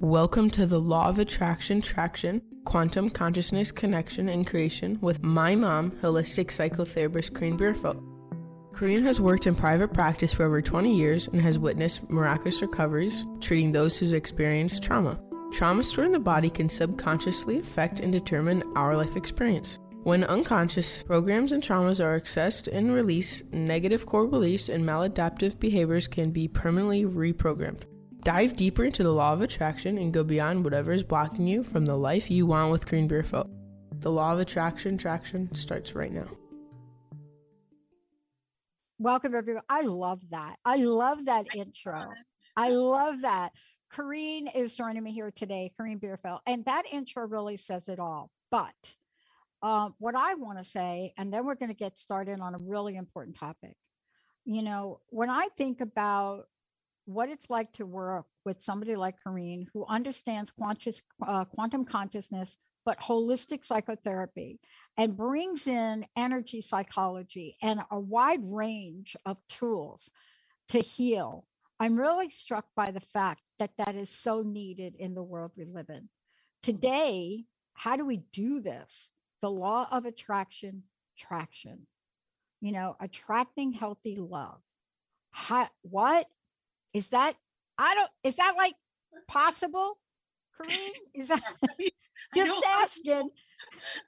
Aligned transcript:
Welcome 0.00 0.50
to 0.50 0.66
the 0.66 0.80
Law 0.80 1.08
of 1.08 1.20
Attraction 1.20 1.80
Traction, 1.80 2.42
Quantum 2.64 3.10
Consciousness 3.10 3.70
Connection 3.70 4.28
and 4.28 4.44
Creation 4.44 4.98
with 5.00 5.22
my 5.22 5.54
mom, 5.54 5.92
holistic 6.02 6.46
psychotherapist 6.46 7.32
Koren 7.32 7.56
Bierfeldt. 7.56 8.02
Koren 8.74 9.04
has 9.04 9.20
worked 9.20 9.46
in 9.46 9.54
private 9.54 9.94
practice 9.94 10.34
for 10.34 10.42
over 10.42 10.60
20 10.60 10.94
years 10.94 11.28
and 11.28 11.40
has 11.40 11.60
witnessed 11.60 12.10
miraculous 12.10 12.60
recoveries 12.60 13.24
treating 13.40 13.70
those 13.70 13.96
who've 13.96 14.12
experienced 14.12 14.82
trauma. 14.82 15.18
Trauma 15.52 15.84
stored 15.84 16.06
in 16.06 16.12
the 16.12 16.18
body 16.18 16.50
can 16.50 16.68
subconsciously 16.68 17.60
affect 17.60 18.00
and 18.00 18.12
determine 18.12 18.64
our 18.74 18.96
life 18.96 19.14
experience. 19.14 19.78
When 20.02 20.24
unconscious, 20.24 21.04
programs 21.04 21.52
and 21.52 21.62
traumas 21.62 22.04
are 22.04 22.20
accessed 22.20 22.66
and 22.70 22.92
released, 22.92 23.44
negative 23.52 24.06
core 24.06 24.26
beliefs 24.26 24.68
and 24.68 24.84
maladaptive 24.84 25.60
behaviors 25.60 26.08
can 26.08 26.32
be 26.32 26.48
permanently 26.48 27.04
reprogrammed. 27.04 27.84
Dive 28.24 28.56
deeper 28.56 28.86
into 28.86 29.02
the 29.02 29.12
law 29.12 29.34
of 29.34 29.42
attraction 29.42 29.98
and 29.98 30.10
go 30.10 30.24
beyond 30.24 30.64
whatever 30.64 30.92
is 30.92 31.02
blocking 31.02 31.46
you 31.46 31.62
from 31.62 31.84
the 31.84 31.98
life 31.98 32.30
you 32.30 32.46
want 32.46 32.72
with 32.72 32.86
Koren 32.86 33.06
Bierfeldt. 33.06 33.50
The 34.00 34.10
law 34.10 34.32
of 34.32 34.38
attraction 34.38 34.96
traction 34.96 35.54
starts 35.54 35.94
right 35.94 36.10
now. 36.10 36.28
Welcome, 38.98 39.34
everyone. 39.34 39.64
I 39.68 39.82
love 39.82 40.30
that. 40.30 40.56
I 40.64 40.76
love 40.76 41.26
that 41.26 41.44
intro. 41.54 42.06
I 42.56 42.70
love 42.70 43.20
that. 43.20 43.52
Koren 43.92 44.48
is 44.54 44.72
joining 44.72 45.02
me 45.02 45.12
here 45.12 45.30
today, 45.30 45.70
Koren 45.76 46.00
Bierfeldt, 46.00 46.40
and 46.46 46.64
that 46.64 46.84
intro 46.90 47.26
really 47.26 47.58
says 47.58 47.88
it 47.90 47.98
all. 47.98 48.30
But 48.50 48.94
um, 49.62 49.96
what 49.98 50.16
I 50.16 50.32
want 50.32 50.56
to 50.56 50.64
say, 50.64 51.12
and 51.18 51.30
then 51.30 51.44
we're 51.44 51.56
going 51.56 51.68
to 51.68 51.76
get 51.76 51.98
started 51.98 52.40
on 52.40 52.54
a 52.54 52.58
really 52.58 52.96
important 52.96 53.36
topic. 53.36 53.76
You 54.46 54.62
know, 54.62 55.00
when 55.10 55.28
I 55.28 55.48
think 55.58 55.82
about 55.82 56.46
what 57.06 57.28
it's 57.28 57.50
like 57.50 57.72
to 57.72 57.86
work 57.86 58.26
with 58.44 58.62
somebody 58.62 58.96
like 58.96 59.16
Koren 59.22 59.66
who 59.72 59.84
understands 59.86 60.52
uh, 61.26 61.44
quantum 61.44 61.84
consciousness, 61.84 62.56
but 62.84 63.00
holistic 63.00 63.64
psychotherapy 63.64 64.60
and 64.96 65.16
brings 65.16 65.66
in 65.66 66.06
energy 66.16 66.60
psychology 66.60 67.56
and 67.62 67.80
a 67.90 67.98
wide 67.98 68.40
range 68.42 69.16
of 69.24 69.38
tools 69.48 70.10
to 70.68 70.78
heal. 70.80 71.46
I'm 71.80 71.96
really 71.96 72.30
struck 72.30 72.66
by 72.76 72.90
the 72.90 73.00
fact 73.00 73.42
that 73.58 73.72
that 73.78 73.94
is 73.94 74.10
so 74.10 74.42
needed 74.42 74.94
in 74.98 75.14
the 75.14 75.22
world 75.22 75.52
we 75.56 75.64
live 75.64 75.88
in. 75.88 76.08
Today, 76.62 77.44
how 77.74 77.96
do 77.96 78.06
we 78.06 78.22
do 78.32 78.60
this? 78.60 79.10
The 79.40 79.50
law 79.50 79.88
of 79.90 80.06
attraction, 80.06 80.84
traction, 81.18 81.86
you 82.60 82.72
know, 82.72 82.96
attracting 83.00 83.72
healthy 83.72 84.16
love. 84.16 84.60
How, 85.30 85.68
what 85.82 86.26
is 86.94 87.10
that? 87.10 87.34
I 87.76 87.94
don't. 87.94 88.10
Is 88.22 88.36
that 88.36 88.54
like 88.56 88.74
possible? 89.26 89.98
Koren, 90.56 90.70
is 91.14 91.28
that 91.28 91.42
just 92.34 92.64
asking? 92.78 93.30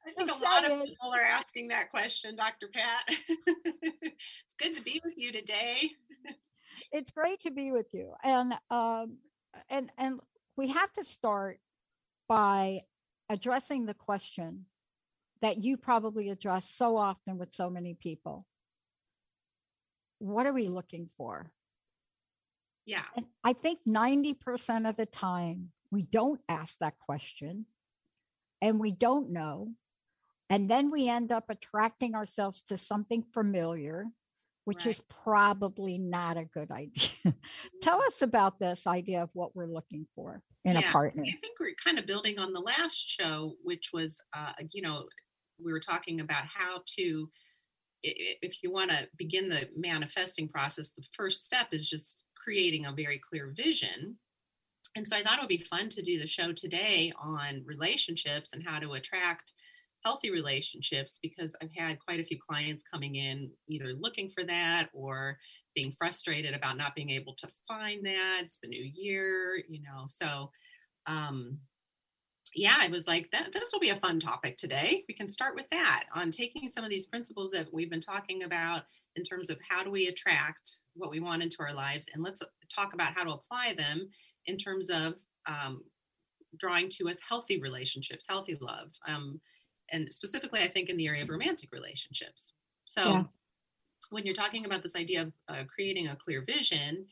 I 0.06 0.10
think 0.12 0.28
just 0.28 0.40
a 0.40 0.44
lot 0.44 0.62
saying. 0.62 0.80
of 0.80 0.86
people 0.86 1.12
are 1.12 1.20
asking 1.20 1.68
that 1.68 1.90
question, 1.90 2.36
Dr. 2.36 2.68
Pat. 2.72 3.04
it's 3.56 4.54
good 4.58 4.74
to 4.74 4.82
be 4.82 5.00
with 5.04 5.14
you 5.16 5.32
today. 5.32 5.90
it's 6.92 7.10
great 7.10 7.40
to 7.40 7.50
be 7.50 7.72
with 7.72 7.92
you, 7.92 8.12
and 8.22 8.54
um, 8.70 9.18
and 9.68 9.90
and 9.98 10.20
we 10.56 10.68
have 10.68 10.92
to 10.94 11.04
start 11.04 11.58
by 12.28 12.82
addressing 13.28 13.86
the 13.86 13.94
question 13.94 14.66
that 15.42 15.58
you 15.58 15.76
probably 15.76 16.30
address 16.30 16.70
so 16.70 16.96
often 16.96 17.38
with 17.38 17.52
so 17.52 17.68
many 17.68 17.94
people. 17.94 18.46
What 20.18 20.46
are 20.46 20.52
we 20.52 20.68
looking 20.68 21.10
for? 21.18 21.50
Yeah. 22.86 23.02
And 23.16 23.26
I 23.44 23.52
think 23.52 23.80
90% 23.86 24.88
of 24.88 24.96
the 24.96 25.06
time 25.06 25.72
we 25.90 26.02
don't 26.02 26.40
ask 26.48 26.78
that 26.78 26.98
question 26.98 27.66
and 28.62 28.80
we 28.80 28.92
don't 28.92 29.30
know. 29.30 29.72
And 30.48 30.70
then 30.70 30.90
we 30.90 31.08
end 31.08 31.32
up 31.32 31.50
attracting 31.50 32.14
ourselves 32.14 32.62
to 32.62 32.76
something 32.76 33.24
familiar, 33.34 34.06
which 34.64 34.86
right. 34.86 34.94
is 34.94 35.02
probably 35.08 35.98
not 35.98 36.36
a 36.36 36.44
good 36.44 36.70
idea. 36.70 37.10
Tell 37.82 38.00
us 38.02 38.22
about 38.22 38.60
this 38.60 38.86
idea 38.86 39.22
of 39.22 39.30
what 39.32 39.56
we're 39.56 39.66
looking 39.66 40.06
for 40.14 40.42
in 40.64 40.76
yeah, 40.76 40.88
a 40.88 40.92
partner. 40.92 41.24
I 41.26 41.32
think 41.40 41.58
we're 41.58 41.74
kind 41.82 41.98
of 41.98 42.06
building 42.06 42.38
on 42.38 42.52
the 42.52 42.60
last 42.60 42.96
show, 42.96 43.56
which 43.64 43.90
was, 43.92 44.20
uh, 44.36 44.52
you 44.72 44.82
know, 44.82 45.06
we 45.58 45.72
were 45.72 45.80
talking 45.80 46.20
about 46.20 46.44
how 46.46 46.82
to, 46.98 47.28
if 48.02 48.62
you 48.62 48.70
want 48.70 48.90
to 48.90 49.08
begin 49.16 49.48
the 49.48 49.68
manifesting 49.76 50.48
process, 50.48 50.90
the 50.90 51.02
first 51.12 51.44
step 51.44 51.68
is 51.72 51.88
just 51.88 52.22
creating 52.46 52.86
a 52.86 52.92
very 52.92 53.18
clear 53.18 53.52
vision. 53.56 54.16
And 54.94 55.06
so 55.06 55.16
I 55.16 55.22
thought 55.22 55.38
it 55.38 55.40
would 55.40 55.48
be 55.48 55.58
fun 55.58 55.88
to 55.90 56.02
do 56.02 56.18
the 56.18 56.26
show 56.26 56.52
today 56.52 57.12
on 57.20 57.62
relationships 57.66 58.50
and 58.52 58.62
how 58.64 58.78
to 58.78 58.92
attract 58.92 59.52
healthy 60.04 60.30
relationships 60.30 61.18
because 61.20 61.54
I've 61.60 61.72
had 61.76 61.98
quite 61.98 62.20
a 62.20 62.24
few 62.24 62.38
clients 62.48 62.84
coming 62.84 63.16
in 63.16 63.50
either 63.68 63.92
looking 63.92 64.30
for 64.30 64.44
that 64.44 64.88
or 64.92 65.38
being 65.74 65.92
frustrated 65.98 66.54
about 66.54 66.78
not 66.78 66.94
being 66.94 67.10
able 67.10 67.34
to 67.34 67.48
find 67.66 68.06
that. 68.06 68.38
It's 68.42 68.58
the 68.62 68.68
new 68.68 68.84
year, 68.94 69.56
you 69.68 69.82
know. 69.82 70.06
So 70.06 70.50
um 71.06 71.58
yeah, 72.56 72.76
I 72.80 72.88
was 72.88 73.06
like, 73.06 73.30
that 73.32 73.52
this 73.52 73.70
will 73.72 73.80
be 73.80 73.90
a 73.90 73.96
fun 73.96 74.18
topic 74.18 74.56
today. 74.56 75.04
We 75.08 75.14
can 75.14 75.28
start 75.28 75.54
with 75.54 75.68
that 75.70 76.04
on 76.14 76.30
taking 76.30 76.70
some 76.70 76.84
of 76.84 76.90
these 76.90 77.04
principles 77.04 77.50
that 77.50 77.72
we've 77.72 77.90
been 77.90 78.00
talking 78.00 78.44
about 78.44 78.84
in 79.14 79.24
terms 79.24 79.50
of 79.50 79.58
how 79.68 79.84
do 79.84 79.90
we 79.90 80.08
attract 80.08 80.78
what 80.94 81.10
we 81.10 81.20
want 81.20 81.42
into 81.42 81.58
our 81.60 81.74
lives, 81.74 82.08
and 82.12 82.22
let's 82.22 82.42
talk 82.74 82.94
about 82.94 83.12
how 83.14 83.24
to 83.24 83.32
apply 83.32 83.74
them 83.74 84.08
in 84.46 84.56
terms 84.56 84.88
of 84.88 85.16
um, 85.46 85.82
drawing 86.58 86.88
to 86.88 87.10
us 87.10 87.18
healthy 87.26 87.60
relationships, 87.60 88.24
healthy 88.26 88.56
love, 88.58 88.90
um, 89.06 89.38
and 89.92 90.12
specifically, 90.12 90.60
I 90.62 90.68
think 90.68 90.88
in 90.88 90.96
the 90.96 91.06
area 91.06 91.22
of 91.24 91.28
romantic 91.28 91.70
relationships. 91.72 92.54
So, 92.86 93.02
yeah. 93.02 93.24
when 94.08 94.24
you're 94.24 94.34
talking 94.34 94.64
about 94.64 94.82
this 94.82 94.96
idea 94.96 95.22
of 95.22 95.32
uh, 95.48 95.64
creating 95.72 96.08
a 96.08 96.16
clear 96.16 96.42
vision, 96.42 97.06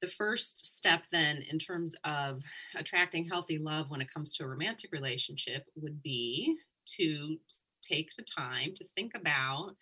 the 0.00 0.08
first 0.08 0.66
step 0.66 1.04
then 1.12 1.42
in 1.50 1.58
terms 1.58 1.94
of 2.04 2.42
attracting 2.76 3.26
healthy 3.26 3.58
love 3.58 3.90
when 3.90 4.00
it 4.00 4.12
comes 4.12 4.32
to 4.32 4.44
a 4.44 4.48
romantic 4.48 4.90
relationship 4.92 5.64
would 5.76 6.02
be 6.02 6.56
to 6.96 7.36
take 7.82 8.08
the 8.16 8.24
time 8.24 8.72
to 8.74 8.84
think 8.96 9.12
about 9.14 9.74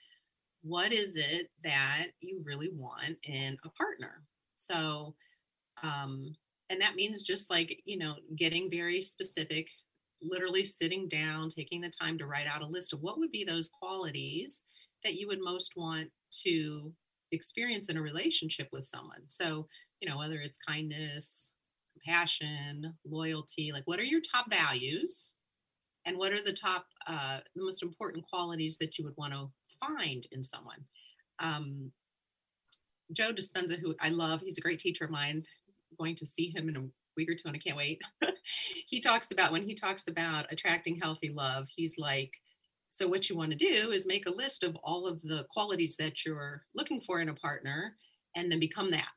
what 0.62 0.92
is 0.92 1.16
it 1.16 1.50
that 1.64 2.06
you 2.20 2.40
really 2.44 2.70
want 2.72 3.16
in 3.24 3.56
a 3.64 3.68
partner. 3.70 4.22
So 4.56 5.14
um 5.82 6.34
and 6.70 6.80
that 6.80 6.94
means 6.94 7.22
just 7.22 7.50
like 7.50 7.80
you 7.84 7.98
know 7.98 8.14
getting 8.36 8.70
very 8.70 9.02
specific 9.02 9.68
literally 10.22 10.64
sitting 10.64 11.08
down 11.08 11.48
taking 11.48 11.80
the 11.80 11.90
time 11.90 12.16
to 12.16 12.26
write 12.26 12.46
out 12.46 12.62
a 12.62 12.66
list 12.66 12.92
of 12.92 13.00
what 13.00 13.18
would 13.18 13.32
be 13.32 13.44
those 13.44 13.68
qualities 13.68 14.60
that 15.04 15.14
you 15.14 15.26
would 15.26 15.40
most 15.40 15.72
want 15.76 16.08
to 16.30 16.92
experience 17.32 17.88
in 17.88 17.96
a 17.96 18.02
relationship 18.02 18.68
with 18.72 18.84
someone. 18.84 19.22
So 19.28 19.66
you 20.02 20.10
know, 20.10 20.18
whether 20.18 20.40
it's 20.40 20.58
kindness, 20.58 21.52
compassion, 21.92 22.92
loyalty, 23.08 23.70
like 23.72 23.84
what 23.86 24.00
are 24.00 24.04
your 24.04 24.20
top 24.20 24.50
values? 24.50 25.30
And 26.04 26.18
what 26.18 26.32
are 26.32 26.42
the 26.42 26.52
top, 26.52 26.86
uh, 27.06 27.38
the 27.54 27.62
most 27.62 27.84
important 27.84 28.24
qualities 28.28 28.76
that 28.78 28.98
you 28.98 29.04
would 29.04 29.16
want 29.16 29.32
to 29.32 29.48
find 29.78 30.26
in 30.32 30.42
someone? 30.42 30.84
Um, 31.38 31.92
Joe 33.12 33.32
Dispenza, 33.32 33.78
who 33.78 33.94
I 34.00 34.08
love, 34.08 34.40
he's 34.40 34.58
a 34.58 34.62
great 34.62 34.80
teacher 34.80 35.04
of 35.04 35.12
mine. 35.12 35.44
I'm 35.90 35.96
going 35.96 36.16
to 36.16 36.26
see 36.26 36.52
him 36.52 36.68
in 36.68 36.76
a 36.76 36.82
week 37.16 37.30
or 37.30 37.34
two, 37.34 37.46
and 37.46 37.54
I 37.54 37.60
can't 37.60 37.76
wait. 37.76 38.00
he 38.88 39.00
talks 39.00 39.30
about 39.30 39.52
when 39.52 39.62
he 39.62 39.74
talks 39.74 40.08
about 40.08 40.52
attracting 40.52 40.98
healthy 41.00 41.30
love, 41.30 41.68
he's 41.76 41.96
like, 41.98 42.32
so 42.90 43.06
what 43.06 43.30
you 43.30 43.36
want 43.36 43.52
to 43.52 43.56
do 43.56 43.92
is 43.92 44.06
make 44.06 44.26
a 44.26 44.34
list 44.34 44.64
of 44.64 44.76
all 44.82 45.06
of 45.06 45.22
the 45.22 45.46
qualities 45.52 45.96
that 45.98 46.26
you're 46.26 46.64
looking 46.74 47.00
for 47.00 47.20
in 47.20 47.28
a 47.28 47.34
partner, 47.34 47.94
and 48.34 48.50
then 48.50 48.58
become 48.58 48.90
that 48.90 49.12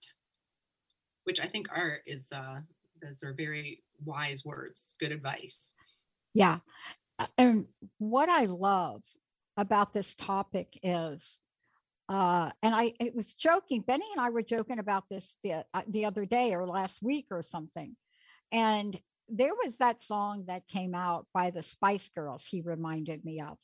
which 1.26 1.40
I 1.40 1.48
think 1.48 1.68
are 1.72 2.00
is 2.06 2.32
uh, 2.32 2.60
those 3.02 3.22
are 3.24 3.34
very 3.34 3.84
wise 4.04 4.44
words, 4.46 4.88
good 5.00 5.12
advice. 5.12 5.70
Yeah, 6.34 6.60
and 7.38 7.66
what 7.98 8.30
I 8.30 8.46
love 8.46 9.04
about 9.58 9.94
this 9.94 10.16
topic 10.16 10.78
is, 10.84 11.42
uh, 12.10 12.52
and 12.64 12.74
I 12.74 12.94
it 13.00 13.16
was 13.16 13.34
joking. 13.34 13.82
Benny 13.82 14.06
and 14.16 14.24
I 14.24 14.30
were 14.30 14.42
joking 14.42 14.80
about 14.80 15.06
this 15.10 15.36
the 15.44 15.66
uh, 15.74 15.82
the 15.88 16.06
other 16.06 16.26
day 16.26 16.54
or 16.54 16.66
last 16.66 17.02
week 17.04 17.28
or 17.32 17.42
something, 17.42 17.96
and 18.52 18.98
there 19.28 19.54
was 19.66 19.78
that 19.78 20.02
song 20.02 20.46
that 20.48 20.68
came 20.68 20.94
out 20.94 21.26
by 21.34 21.50
the 21.50 21.64
Spice 21.64 22.10
Girls. 22.10 22.46
He 22.46 22.62
reminded 22.62 23.26
me 23.26 23.42
of. 23.42 23.58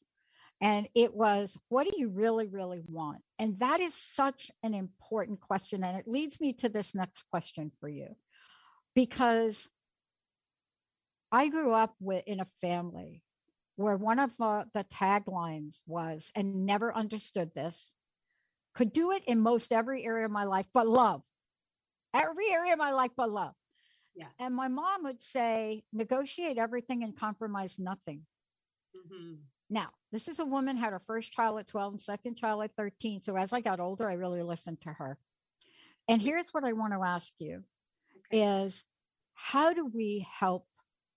And 0.61 0.87
it 0.93 1.15
was, 1.15 1.57
what 1.69 1.87
do 1.87 1.93
you 1.97 2.09
really, 2.09 2.47
really 2.47 2.81
want? 2.85 3.21
And 3.39 3.57
that 3.59 3.79
is 3.79 3.95
such 3.95 4.51
an 4.61 4.75
important 4.75 5.41
question. 5.41 5.83
And 5.83 5.97
it 5.97 6.07
leads 6.07 6.39
me 6.39 6.53
to 6.53 6.69
this 6.69 6.93
next 6.93 7.23
question 7.31 7.71
for 7.79 7.89
you. 7.89 8.15
Because 8.93 9.67
I 11.31 11.47
grew 11.47 11.71
up 11.71 11.95
with, 11.99 12.23
in 12.27 12.39
a 12.39 12.45
family 12.45 13.23
where 13.75 13.97
one 13.97 14.19
of 14.19 14.31
uh, 14.39 14.65
the 14.73 14.83
taglines 14.83 15.81
was, 15.87 16.31
and 16.35 16.67
never 16.67 16.93
understood 16.95 17.55
this, 17.55 17.95
could 18.75 18.93
do 18.93 19.11
it 19.11 19.23
in 19.25 19.39
most 19.39 19.71
every 19.71 20.05
area 20.05 20.25
of 20.25 20.31
my 20.31 20.43
life, 20.43 20.67
but 20.73 20.87
love. 20.87 21.23
Every 22.13 22.51
area 22.51 22.73
of 22.73 22.79
my 22.79 22.91
life, 22.91 23.11
but 23.17 23.31
love. 23.31 23.53
Yes. 24.15 24.29
And 24.37 24.53
my 24.53 24.67
mom 24.67 25.03
would 25.05 25.21
say, 25.21 25.83
negotiate 25.91 26.57
everything 26.57 27.03
and 27.03 27.17
compromise 27.17 27.79
nothing. 27.79 28.27
Mhm. 28.95 29.39
Now, 29.71 29.91
this 30.11 30.27
is 30.27 30.39
a 30.39 30.45
woman 30.45 30.75
had 30.75 30.91
her 30.91 30.99
first 30.99 31.31
child 31.31 31.57
at 31.59 31.67
12 31.67 31.93
and 31.93 32.01
second 32.01 32.35
child 32.35 32.61
at 32.63 32.75
13. 32.75 33.21
So 33.21 33.37
as 33.37 33.53
I 33.53 33.61
got 33.61 33.79
older, 33.79 34.07
I 34.09 34.13
really 34.13 34.43
listened 34.43 34.81
to 34.81 34.89
her. 34.89 35.17
And 36.09 36.21
here's 36.21 36.53
what 36.53 36.65
I 36.65 36.73
want 36.73 36.91
to 36.93 37.01
ask 37.01 37.33
you 37.39 37.63
Okay. 38.33 38.43
is 38.43 38.83
how 39.33 39.73
do 39.73 39.85
we 39.85 40.27
help 40.29 40.67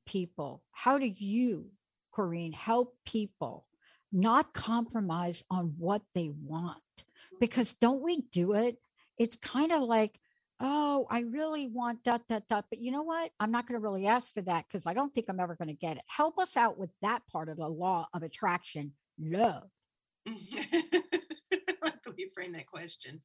people? 0.07 0.63
How 0.71 0.99
do 0.99 1.07
you, 1.07 1.73
Koren, 2.13 2.53
help 2.53 2.95
people 3.05 3.67
not 4.13 4.55
compromise 4.55 5.43
on 5.51 5.75
what 5.77 6.03
they 6.15 6.31
want? 6.31 6.79
Mm-hmm. 6.97 7.37
Because 7.41 7.75
don't 7.75 8.03
we 8.03 8.23
do 8.31 8.55
it? 8.55 8.79
It's 9.19 9.37
kind 9.37 9.73
of 9.73 9.83
like, 9.83 10.21
oh, 10.61 11.07
I 11.11 11.21
really 11.21 11.67
want 11.67 12.05
that, 12.05 12.23
that, 12.29 12.49
that. 12.49 12.67
But 12.71 12.81
you 12.81 12.91
know 12.93 13.03
what? 13.03 13.31
I'm 13.41 13.51
not 13.51 13.67
going 13.67 13.81
to 13.81 13.85
really 13.87 14.07
ask 14.07 14.33
for 14.33 14.43
that 14.43 14.67
because 14.69 14.87
I 14.87 14.95
don't 14.95 15.13
think 15.13 15.27
I'm 15.29 15.41
ever 15.41 15.57
going 15.57 15.69
to 15.69 15.75
get 15.75 15.97
it. 15.97 16.03
Help 16.07 16.39
us 16.39 16.57
out 16.57 16.79
with 16.79 16.91
that 17.03 17.27
part 17.27 17.49
of 17.49 17.57
the 17.57 17.69
law 17.69 18.07
of 18.15 18.23
attraction, 18.23 18.93
love. 19.19 19.69
Let 20.27 22.17
me 22.17 22.29
frame 22.35 22.53
that 22.53 22.67
question. 22.67 23.21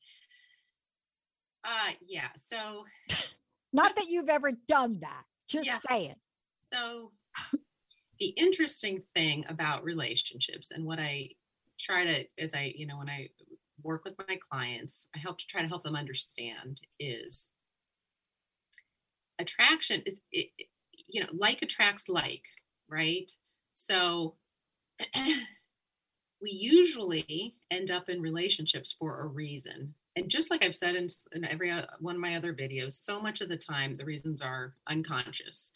Uh 1.63 1.91
yeah, 2.07 2.29
so 2.35 2.85
Not 3.73 3.95
that 3.97 4.07
you've 4.09 4.29
ever 4.29 4.51
done 4.67 4.99
that. 5.01 5.23
Just 5.47 5.67
Yeah. 5.67 5.77
saying. 5.87 6.15
so 6.73 7.11
the 8.19 8.27
interesting 8.37 9.03
thing 9.15 9.45
about 9.47 9.83
relationships 9.83 10.71
and 10.71 10.85
what 10.85 10.99
I 10.99 11.29
try 11.79 12.03
to 12.05 12.25
as 12.37 12.53
I, 12.53 12.73
you 12.75 12.85
know, 12.87 12.97
when 12.97 13.09
I 13.09 13.29
work 13.83 14.03
with 14.05 14.15
my 14.27 14.37
clients, 14.49 15.09
I 15.15 15.19
help 15.19 15.37
to 15.39 15.47
try 15.47 15.61
to 15.61 15.67
help 15.67 15.83
them 15.83 15.95
understand 15.95 16.81
is 16.99 17.51
attraction 19.39 20.03
is 20.05 20.21
it, 20.31 20.49
you 21.07 21.21
know, 21.21 21.29
like 21.33 21.61
attracts 21.61 22.09
like, 22.09 22.43
right? 22.89 23.31
So 23.73 24.35
we 26.41 26.51
usually 26.51 27.55
end 27.71 27.91
up 27.91 28.09
in 28.09 28.21
relationships 28.21 28.95
for 28.97 29.21
a 29.21 29.27
reason. 29.27 29.93
And 30.15 30.29
just 30.29 30.51
like 30.51 30.63
I've 30.65 30.75
said 30.75 30.95
in, 30.95 31.07
in 31.33 31.45
every 31.45 31.71
o- 31.71 31.85
one 31.99 32.15
of 32.15 32.21
my 32.21 32.35
other 32.35 32.53
videos, 32.53 32.93
so 32.93 33.21
much 33.21 33.41
of 33.41 33.49
the 33.49 33.57
time 33.57 33.95
the 33.95 34.05
reasons 34.05 34.41
are 34.41 34.73
unconscious, 34.87 35.71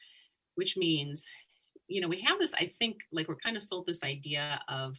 which 0.56 0.76
means, 0.76 1.26
you 1.88 2.02
know, 2.02 2.08
we 2.08 2.22
have 2.22 2.40
this, 2.40 2.54
I 2.56 2.72
think, 2.80 2.98
like 3.12 3.28
we're 3.28 3.36
kind 3.38 3.56
of 3.58 3.64
sold 3.64 3.86
this 3.86 4.04
idea 4.04 4.62
of 4.68 4.98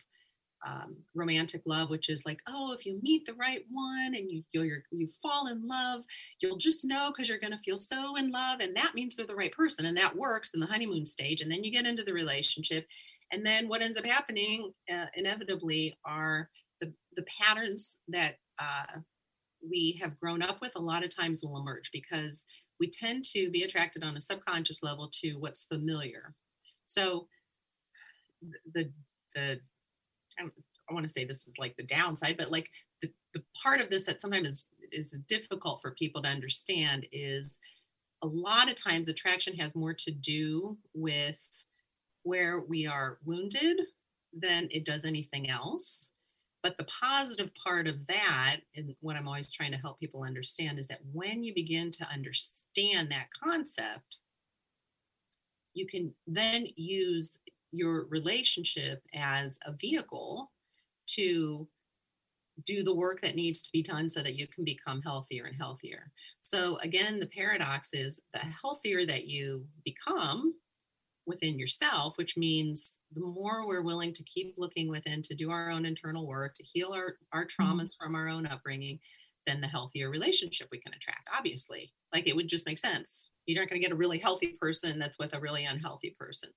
um, 0.67 0.97
romantic 1.15 1.63
love, 1.67 1.91
which 1.91 2.09
is 2.09 2.25
like, 2.25 2.41
oh, 2.49 2.73
if 2.73 2.87
you 2.87 2.99
meet 3.03 3.27
the 3.27 3.35
right 3.35 3.63
one 3.71 4.15
and 4.15 4.31
you 4.31 4.43
you're, 4.53 4.83
you 4.91 5.09
fall 5.23 5.49
in 5.49 5.67
love, 5.67 6.03
you'll 6.41 6.57
just 6.57 6.85
know 6.85 7.11
because 7.11 7.29
you're 7.29 7.39
going 7.39 7.53
to 7.53 7.59
feel 7.65 7.79
so 7.79 8.17
in 8.17 8.31
love, 8.31 8.61
and 8.61 8.75
that 8.77 8.95
means 8.95 9.17
they're 9.17 9.27
the 9.27 9.35
right 9.35 9.53
person, 9.53 9.87
and 9.87 9.97
that 9.97 10.17
works 10.17 10.53
in 10.55 10.61
the 10.61 10.67
honeymoon 10.67 11.07
stage, 11.07 11.41
and 11.41 11.51
then 11.51 11.65
you 11.65 11.71
get 11.71 11.87
into 11.87 12.03
the 12.03 12.13
relationship, 12.13 12.87
and 13.33 13.45
then 13.45 13.69
what 13.69 13.83
ends 13.83 13.99
up 13.99 14.07
happening 14.07 14.73
uh, 14.93 15.07
inevitably 15.15 15.97
are 16.05 16.49
the 16.81 16.93
the 17.17 17.25
patterns 17.41 17.99
that 18.09 18.37
uh, 18.59 18.99
we 19.69 19.99
have 20.03 20.19
grown 20.19 20.43
up 20.43 20.61
with. 20.61 20.73
A 20.77 20.81
lot 20.81 21.05
of 21.05 21.15
times 21.15 21.43
will 21.43 21.61
emerge 21.61 21.91
because 21.93 22.45
we 22.81 22.91
tend 22.91 23.25
to 23.25 23.51
be 23.51 23.63
attracted 23.63 24.03
on 24.03 24.17
a 24.17 24.21
subconscious 24.21 24.83
level 24.83 25.11
to 25.23 25.35
what's 25.35 25.65
familiar. 25.65 26.35
So 26.87 27.29
the 28.73 28.91
the 29.35 29.61
I, 30.39 30.93
want 30.93 31.05
to 31.05 31.13
say 31.13 31.25
this 31.25 31.47
is 31.47 31.59
like 31.59 31.77
the 31.77 31.83
downside, 31.83 32.37
but 32.37 32.51
like 32.51 32.71
the, 33.01 33.11
the 33.35 33.43
part 33.63 33.81
of 33.81 33.91
this 33.91 34.05
that 34.05 34.21
sometimes 34.21 34.49
is 34.49 34.67
is 34.93 35.19
difficult 35.29 35.83
for 35.83 35.91
people 35.93 36.23
to 36.23 36.29
understand 36.29 37.07
is 37.11 37.59
a 38.23 38.27
lot 38.27 38.71
of 38.71 38.77
times 38.77 39.09
attraction 39.09 39.57
has 39.57 39.75
more 39.75 39.93
to 39.93 40.11
do 40.11 40.77
with 40.95 41.41
where 42.23 42.61
we 42.61 42.87
are 42.87 43.19
wounded 43.25 43.81
than 44.33 44.69
it 44.71 44.85
does 44.85 45.05
anything 45.05 45.51
else. 45.51 46.11
But 46.63 46.79
the 46.79 46.85
positive 46.85 47.51
part 47.63 47.87
of 47.87 48.07
that, 48.07 48.61
and 48.75 48.95
what 49.01 49.17
I'm 49.17 49.29
always 49.29 49.53
trying 49.53 49.73
to 49.73 49.79
help 49.79 50.01
people 50.01 50.23
understand, 50.23 50.79
is 50.79 50.87
that 50.87 51.01
when 51.13 51.43
you 51.43 51.53
begin 51.55 51.91
to 51.91 52.09
understand 52.11 53.11
that 53.11 53.27
concept, 53.39 54.21
you 55.75 55.87
can 55.87 56.15
then 56.27 56.67
use 56.77 57.39
your 57.75 58.07
relationship 58.07 59.03
as 59.15 59.59
a 59.67 59.73
vehicle 59.73 60.51
to 61.07 61.69
do 62.65 62.85
the 62.85 62.95
work 62.95 63.21
that 63.21 63.35
needs 63.35 63.63
to 63.63 63.73
be 63.73 63.83
done 63.83 64.09
so 64.09 64.23
that 64.23 64.37
you 64.37 64.47
can 64.47 64.65
become 64.65 65.03
healthier 65.03 65.47
and 65.47 65.57
healthier. 65.57 66.13
So, 66.43 66.79
again, 66.79 67.19
the 67.19 67.27
paradox 67.27 67.91
is 67.93 68.21
the 68.33 68.41
healthier 68.41 69.05
that 69.07 69.27
you 69.27 69.67
become 69.85 70.55
within 71.27 71.59
yourself, 71.59 72.17
which 72.17 72.37
means 72.37 73.01
the 73.15 73.21
more 73.21 73.67
we're 73.67 73.83
willing 73.83 74.13
to 74.13 74.23
keep 74.25 74.55
looking 74.57 74.89
within 74.89 75.23
to 75.23 75.35
do 75.35 75.51
our 75.51 75.71
own 75.71 75.85
internal 75.87 76.27
work, 76.27 76.55
to 76.55 76.63
heal 76.63 76.93
our, 76.93 77.17
our 77.33 77.47
mm-hmm. 77.47 77.63
traumas 77.63 77.93
from 77.99 78.15
our 78.15 78.29
own 78.29 78.47
upbringing, 78.47 78.99
then 79.47 79.61
the 79.61 79.67
healthier 79.67 80.11
relationship 80.11 80.69
we 80.71 80.81
can 80.81 80.93
attract, 80.95 81.29
obviously. 81.37 81.93
Like 82.13 82.29
it 82.29 82.37
would 82.37 82.49
just 82.49 82.67
make 82.67 82.79
sense. 82.79 83.31
You're 83.47 83.61
not 83.61 83.69
going 83.69 83.81
to 83.81 83.87
get 83.87 83.93
a 83.93 83.99
really 83.99 84.19
healthy 84.19 84.57
person 84.61 84.99
that's 84.99 85.19
with 85.19 85.35
a 85.35 85.41
really 85.41 85.65
unhealthy 85.65 86.15
person. 86.19 86.51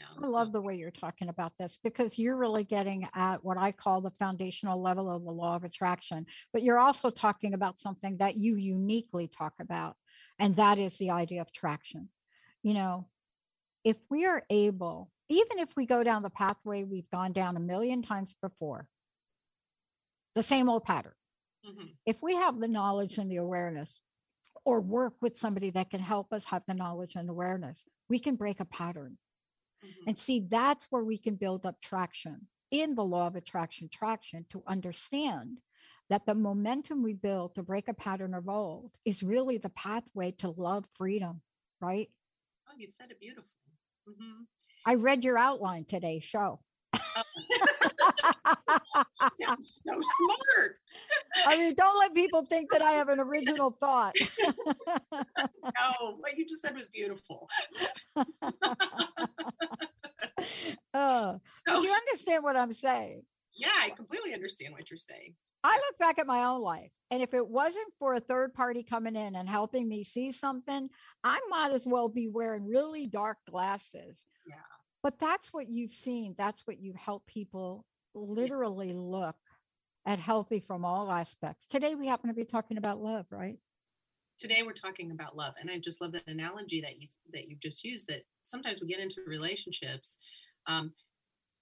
I 0.00 0.26
love 0.26 0.52
the 0.52 0.60
way 0.60 0.74
you're 0.76 0.90
talking 0.90 1.28
about 1.28 1.52
this 1.58 1.78
because 1.82 2.18
you're 2.18 2.36
really 2.36 2.64
getting 2.64 3.08
at 3.14 3.44
what 3.44 3.56
I 3.56 3.72
call 3.72 4.00
the 4.00 4.10
foundational 4.10 4.80
level 4.82 5.10
of 5.10 5.24
the 5.24 5.30
law 5.30 5.56
of 5.56 5.64
attraction. 5.64 6.26
But 6.52 6.62
you're 6.62 6.78
also 6.78 7.10
talking 7.10 7.54
about 7.54 7.78
something 7.78 8.18
that 8.18 8.36
you 8.36 8.56
uniquely 8.56 9.28
talk 9.28 9.54
about, 9.60 9.96
and 10.38 10.56
that 10.56 10.78
is 10.78 10.98
the 10.98 11.10
idea 11.10 11.40
of 11.40 11.52
traction. 11.52 12.08
You 12.62 12.74
know, 12.74 13.08
if 13.84 13.96
we 14.10 14.24
are 14.24 14.42
able, 14.50 15.10
even 15.28 15.58
if 15.58 15.74
we 15.76 15.86
go 15.86 16.02
down 16.02 16.22
the 16.22 16.30
pathway 16.30 16.84
we've 16.84 17.10
gone 17.10 17.32
down 17.32 17.56
a 17.56 17.60
million 17.60 18.02
times 18.02 18.34
before, 18.40 18.88
the 20.34 20.42
same 20.42 20.68
old 20.68 20.84
pattern, 20.84 21.14
Mhm. 21.64 21.96
if 22.06 22.22
we 22.22 22.34
have 22.34 22.58
the 22.58 22.68
knowledge 22.68 23.18
and 23.18 23.30
the 23.30 23.36
awareness, 23.36 24.00
or 24.64 24.80
work 24.80 25.14
with 25.20 25.38
somebody 25.38 25.70
that 25.70 25.90
can 25.90 26.00
help 26.00 26.32
us 26.32 26.46
have 26.46 26.64
the 26.66 26.74
knowledge 26.74 27.16
and 27.16 27.30
awareness, 27.30 27.84
we 28.08 28.18
can 28.18 28.36
break 28.36 28.60
a 28.60 28.64
pattern. 28.64 29.18
Mhm. 29.84 29.92
And 30.06 30.18
see, 30.18 30.40
that's 30.40 30.86
where 30.90 31.04
we 31.04 31.18
can 31.18 31.36
build 31.36 31.66
up 31.66 31.80
traction 31.80 32.46
in 32.70 32.94
the 32.94 33.04
law 33.04 33.26
of 33.26 33.36
attraction, 33.36 33.88
traction 33.88 34.44
to 34.50 34.62
understand 34.66 35.60
that 36.08 36.26
the 36.26 36.34
momentum 36.34 37.02
we 37.02 37.12
build 37.14 37.54
to 37.54 37.62
break 37.62 37.88
a 37.88 37.94
pattern 37.94 38.34
of 38.34 38.48
old 38.48 38.92
is 39.04 39.22
really 39.22 39.58
the 39.58 39.68
pathway 39.70 40.30
to 40.32 40.50
love 40.50 40.86
freedom, 40.94 41.40
right? 41.80 42.10
Oh, 42.68 42.72
you've 42.76 42.92
said 42.92 43.10
it 43.10 43.20
beautifully. 43.20 43.54
Mhm. 44.08 44.46
I 44.86 44.94
read 44.94 45.24
your 45.24 45.38
outline 45.38 45.84
today, 45.84 46.20
show. 46.20 46.60
Sounds 49.40 49.80
so 49.86 50.00
smart. 50.00 50.76
I 51.46 51.56
mean, 51.56 51.74
don't 51.74 51.98
let 51.98 52.14
people 52.14 52.44
think 52.44 52.70
that 52.70 52.82
I 52.82 52.92
have 52.92 53.08
an 53.08 53.20
original 53.20 53.70
thought. 53.80 54.14
No, 55.80 56.16
what 56.18 56.36
you 56.36 56.44
just 56.46 56.62
said 56.62 56.74
was 56.74 56.88
beautiful. 56.88 57.48
Uh, 60.94 61.38
but 61.66 61.72
No, 61.72 61.82
you 61.82 61.92
understand 61.92 62.42
what 62.44 62.56
I'm 62.56 62.72
saying? 62.72 63.22
yeah, 63.56 63.70
I 63.80 63.90
completely 63.90 64.34
understand 64.34 64.72
what 64.74 64.90
you're 64.90 64.98
saying. 64.98 65.34
I 65.64 65.74
look 65.74 65.98
back 65.98 66.18
at 66.20 66.26
my 66.26 66.44
own 66.44 66.62
life, 66.62 66.92
and 67.10 67.20
if 67.22 67.34
it 67.34 67.46
wasn't 67.46 67.92
for 67.98 68.14
a 68.14 68.20
third 68.20 68.54
party 68.54 68.84
coming 68.84 69.16
in 69.16 69.34
and 69.34 69.48
helping 69.48 69.88
me 69.88 70.04
see 70.04 70.30
something, 70.30 70.88
I 71.24 71.40
might 71.48 71.72
as 71.72 71.84
well 71.86 72.08
be 72.08 72.28
wearing 72.28 72.66
really 72.66 73.06
dark 73.08 73.38
glasses. 73.50 74.24
Yeah. 74.46 74.54
But 75.02 75.18
that's 75.18 75.52
what 75.52 75.68
you've 75.68 75.92
seen. 75.92 76.34
That's 76.38 76.62
what 76.66 76.80
you 76.80 76.94
help 76.96 77.26
people 77.26 77.84
literally 78.14 78.92
look 78.92 79.36
at 80.06 80.18
healthy 80.20 80.60
from 80.60 80.84
all 80.84 81.10
aspects. 81.10 81.66
Today, 81.66 81.94
we 81.96 82.06
happen 82.06 82.28
to 82.28 82.34
be 82.34 82.44
talking 82.44 82.78
about 82.78 83.02
love, 83.02 83.26
right? 83.30 83.58
Today 84.38 84.62
we're 84.64 84.72
talking 84.72 85.10
about 85.10 85.36
love, 85.36 85.54
and 85.60 85.68
I 85.68 85.78
just 85.80 86.00
love 86.00 86.12
that 86.12 86.28
analogy 86.28 86.80
that 86.82 87.00
you 87.00 87.08
that 87.32 87.48
you've 87.48 87.58
just 87.60 87.82
used. 87.82 88.06
That 88.06 88.22
sometimes 88.44 88.80
we 88.80 88.86
get 88.86 89.00
into 89.00 89.22
relationships 89.26 90.18
um, 90.68 90.92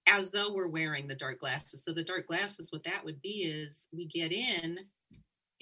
as 0.07 0.31
though 0.31 0.53
we're 0.53 0.69
wearing 0.69 1.07
the 1.07 1.15
dark 1.15 1.39
glasses. 1.39 1.83
So 1.83 1.91
the 1.91 2.03
dark 2.03 2.27
glasses, 2.27 2.71
what 2.71 2.83
that 2.83 3.03
would 3.03 3.21
be 3.21 3.43
is 3.43 3.87
we 3.91 4.05
get 4.05 4.31
in, 4.31 4.77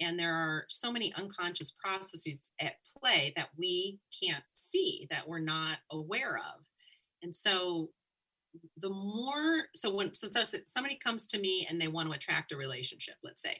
and 0.00 0.18
there 0.18 0.34
are 0.34 0.64
so 0.68 0.92
many 0.92 1.12
unconscious 1.14 1.72
processes 1.82 2.38
at 2.60 2.74
play 3.00 3.32
that 3.36 3.48
we 3.58 3.98
can't 4.22 4.44
see, 4.54 5.06
that 5.10 5.26
we're 5.26 5.38
not 5.38 5.78
aware 5.90 6.36
of, 6.36 6.62
and 7.22 7.34
so 7.34 7.90
the 8.78 8.88
more 8.88 9.64
so 9.74 9.94
when 9.94 10.14
so 10.14 10.28
so 10.32 10.58
somebody 10.66 10.98
comes 11.02 11.26
to 11.26 11.38
me 11.38 11.66
and 11.68 11.80
they 11.80 11.88
want 11.88 12.08
to 12.08 12.14
attract 12.14 12.52
a 12.52 12.56
relationship 12.56 13.14
let's 13.22 13.42
say 13.42 13.56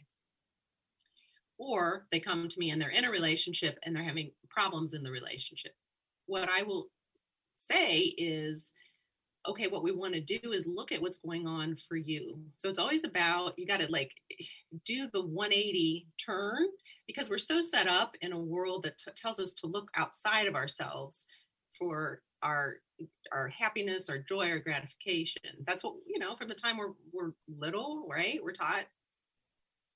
or 1.58 2.06
they 2.12 2.20
come 2.20 2.48
to 2.48 2.58
me 2.58 2.70
and 2.70 2.80
they're 2.80 2.90
in 2.90 3.04
a 3.04 3.10
relationship 3.10 3.78
and 3.82 3.94
they're 3.94 4.02
having 4.02 4.30
problems 4.48 4.94
in 4.94 5.02
the 5.02 5.10
relationship 5.10 5.72
what 6.26 6.48
i 6.48 6.62
will 6.62 6.86
say 7.54 7.98
is 8.16 8.72
okay, 9.48 9.66
what 9.66 9.82
we 9.82 9.92
want 9.92 10.14
to 10.14 10.20
do 10.20 10.52
is 10.52 10.66
look 10.66 10.92
at 10.92 11.00
what's 11.00 11.18
going 11.18 11.46
on 11.46 11.76
for 11.88 11.96
you. 11.96 12.38
So 12.56 12.68
it's 12.68 12.78
always 12.78 13.04
about 13.04 13.58
you 13.58 13.66
got 13.66 13.80
to 13.80 13.90
like 13.90 14.12
do 14.84 15.08
the 15.12 15.22
180 15.22 16.06
turn 16.24 16.66
because 17.06 17.30
we're 17.30 17.38
so 17.38 17.60
set 17.60 17.86
up 17.86 18.14
in 18.20 18.32
a 18.32 18.38
world 18.38 18.84
that 18.84 18.98
t- 18.98 19.10
tells 19.16 19.38
us 19.40 19.54
to 19.54 19.66
look 19.66 19.90
outside 19.96 20.46
of 20.46 20.54
ourselves 20.54 21.26
for 21.78 22.22
our 22.42 22.74
our 23.32 23.48
happiness, 23.48 24.08
our 24.08 24.18
joy, 24.18 24.50
our 24.50 24.58
gratification. 24.58 25.42
That's 25.66 25.82
what 25.82 25.94
you 26.06 26.18
know 26.18 26.34
from 26.36 26.48
the 26.48 26.54
time 26.54 26.76
we're 26.76 26.94
we're 27.12 27.32
little, 27.58 28.06
right? 28.08 28.40
We're 28.42 28.52
taught 28.52 28.86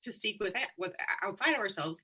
to 0.03 0.13
seek 0.13 0.43
with 0.43 0.55
that 0.55 0.69
with 0.79 0.93
outside 1.23 1.53
of 1.53 1.61
ourselves 1.61 1.99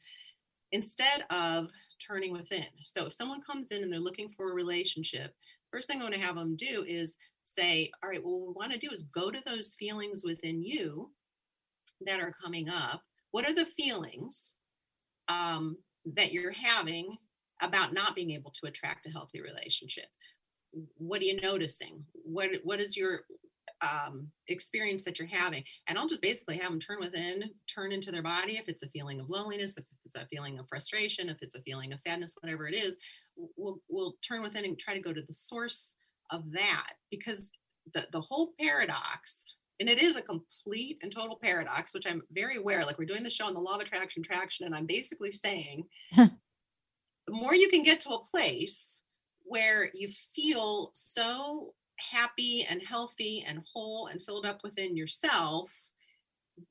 instead 0.72 1.24
of 1.30 1.70
turning 2.06 2.32
within. 2.32 2.66
So 2.82 3.06
if 3.06 3.14
someone 3.14 3.40
comes 3.40 3.68
in 3.70 3.82
and 3.82 3.92
they're 3.92 4.00
looking 4.00 4.28
for 4.28 4.50
a 4.50 4.54
relationship, 4.54 5.34
first 5.72 5.88
thing 5.88 6.00
I 6.00 6.02
want 6.02 6.14
to 6.14 6.20
have 6.20 6.34
them 6.34 6.56
do 6.56 6.84
is 6.86 7.16
say, 7.58 7.90
all 8.02 8.10
right, 8.10 8.22
well, 8.22 8.38
what 8.38 8.48
we 8.48 8.54
want 8.54 8.72
to 8.72 8.78
do 8.78 8.92
is 8.92 9.02
go 9.02 9.30
to 9.30 9.40
those 9.46 9.76
feelings 9.78 10.22
within 10.24 10.62
you 10.62 11.10
that 12.04 12.20
are 12.20 12.32
coming 12.32 12.68
up. 12.68 13.02
What 13.30 13.46
are 13.46 13.54
the 13.54 13.64
feelings 13.64 14.56
um, 15.28 15.76
that 16.14 16.32
you're 16.32 16.52
having 16.52 17.16
about 17.62 17.94
not 17.94 18.14
being 18.14 18.32
able 18.32 18.50
to 18.52 18.66
attract 18.66 19.06
a 19.06 19.10
healthy 19.10 19.40
relationship? 19.40 20.06
What 20.98 21.22
are 21.22 21.24
you 21.24 21.40
noticing? 21.40 22.04
What 22.12 22.50
What 22.64 22.80
is 22.80 22.96
your 22.96 23.20
um, 23.82 24.28
experience 24.48 25.04
that 25.04 25.18
you're 25.18 25.28
having? 25.28 25.64
And 25.86 25.98
I'll 25.98 26.08
just 26.08 26.22
basically 26.22 26.58
have 26.58 26.70
them 26.70 26.80
turn 26.80 26.98
within, 27.00 27.50
turn 27.72 27.92
into 27.92 28.10
their 28.10 28.22
body. 28.22 28.58
If 28.58 28.68
it's 28.68 28.82
a 28.82 28.88
feeling 28.88 29.20
of 29.20 29.30
loneliness, 29.30 29.76
if 29.76 29.84
it's 30.04 30.14
a 30.16 30.26
feeling 30.26 30.58
of 30.58 30.68
frustration, 30.68 31.28
if 31.28 31.38
it's 31.40 31.54
a 31.54 31.62
feeling 31.62 31.92
of 31.92 32.00
sadness, 32.00 32.34
whatever 32.40 32.68
it 32.68 32.74
is, 32.74 32.96
we'll 33.56 33.80
we'll 33.88 34.14
turn 34.26 34.42
within 34.42 34.64
and 34.64 34.78
try 34.78 34.94
to 34.94 35.00
go 35.00 35.12
to 35.12 35.22
the 35.22 35.34
source 35.34 35.94
of 36.30 36.52
that 36.52 36.92
because 37.10 37.50
the, 37.94 38.06
the 38.12 38.20
whole 38.20 38.52
paradox 38.60 39.56
and 39.78 39.88
it 39.88 40.02
is 40.02 40.16
a 40.16 40.22
complete 40.22 40.98
and 41.02 41.12
total 41.12 41.38
paradox 41.40 41.94
which 41.94 42.06
i'm 42.06 42.22
very 42.32 42.56
aware 42.56 42.84
like 42.84 42.98
we're 42.98 43.04
doing 43.04 43.22
the 43.22 43.30
show 43.30 43.46
on 43.46 43.54
the 43.54 43.60
law 43.60 43.74
of 43.74 43.80
attraction 43.80 44.22
traction 44.22 44.66
and 44.66 44.74
i'm 44.74 44.86
basically 44.86 45.32
saying 45.32 45.84
the 46.16 46.30
more 47.28 47.54
you 47.54 47.68
can 47.68 47.82
get 47.82 48.00
to 48.00 48.10
a 48.10 48.24
place 48.24 49.02
where 49.44 49.90
you 49.94 50.08
feel 50.34 50.90
so 50.94 51.72
happy 51.98 52.66
and 52.68 52.82
healthy 52.86 53.44
and 53.46 53.62
whole 53.72 54.08
and 54.08 54.22
filled 54.22 54.46
up 54.46 54.60
within 54.62 54.96
yourself 54.96 55.70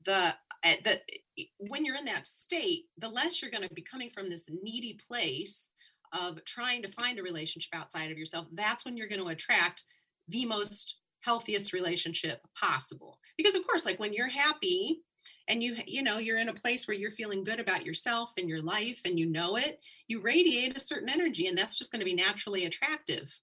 the 0.04 0.34
eh, 0.64 0.76
that 0.84 1.02
when 1.58 1.84
you're 1.84 1.96
in 1.96 2.04
that 2.04 2.26
state 2.26 2.84
the 2.98 3.08
less 3.08 3.40
you're 3.40 3.50
going 3.50 3.66
to 3.66 3.74
be 3.74 3.82
coming 3.82 4.10
from 4.10 4.28
this 4.28 4.48
needy 4.62 4.98
place 5.08 5.70
of 6.18 6.44
trying 6.44 6.82
to 6.82 6.88
find 6.88 7.18
a 7.18 7.22
relationship 7.22 7.70
outside 7.74 8.10
of 8.10 8.18
yourself, 8.18 8.46
that's 8.52 8.84
when 8.84 8.96
you're 8.96 9.08
going 9.08 9.20
to 9.20 9.28
attract 9.28 9.84
the 10.28 10.44
most 10.44 10.96
healthiest 11.20 11.72
relationship 11.72 12.40
possible. 12.60 13.18
Because 13.36 13.54
of 13.54 13.66
course, 13.66 13.84
like 13.84 13.98
when 13.98 14.12
you're 14.12 14.28
happy 14.28 15.02
and 15.48 15.62
you 15.62 15.76
you 15.86 16.02
know 16.02 16.18
you're 16.18 16.38
in 16.38 16.48
a 16.48 16.54
place 16.54 16.86
where 16.86 16.96
you're 16.96 17.10
feeling 17.10 17.44
good 17.44 17.60
about 17.60 17.84
yourself 17.84 18.32
and 18.38 18.48
your 18.48 18.62
life 18.62 19.00
and 19.04 19.18
you 19.18 19.26
know 19.26 19.56
it, 19.56 19.80
you 20.08 20.20
radiate 20.20 20.76
a 20.76 20.80
certain 20.80 21.08
energy 21.08 21.46
and 21.46 21.58
that's 21.58 21.76
just 21.76 21.92
going 21.92 22.00
to 22.00 22.04
be 22.04 22.14
naturally 22.14 22.64
attractive 22.64 23.38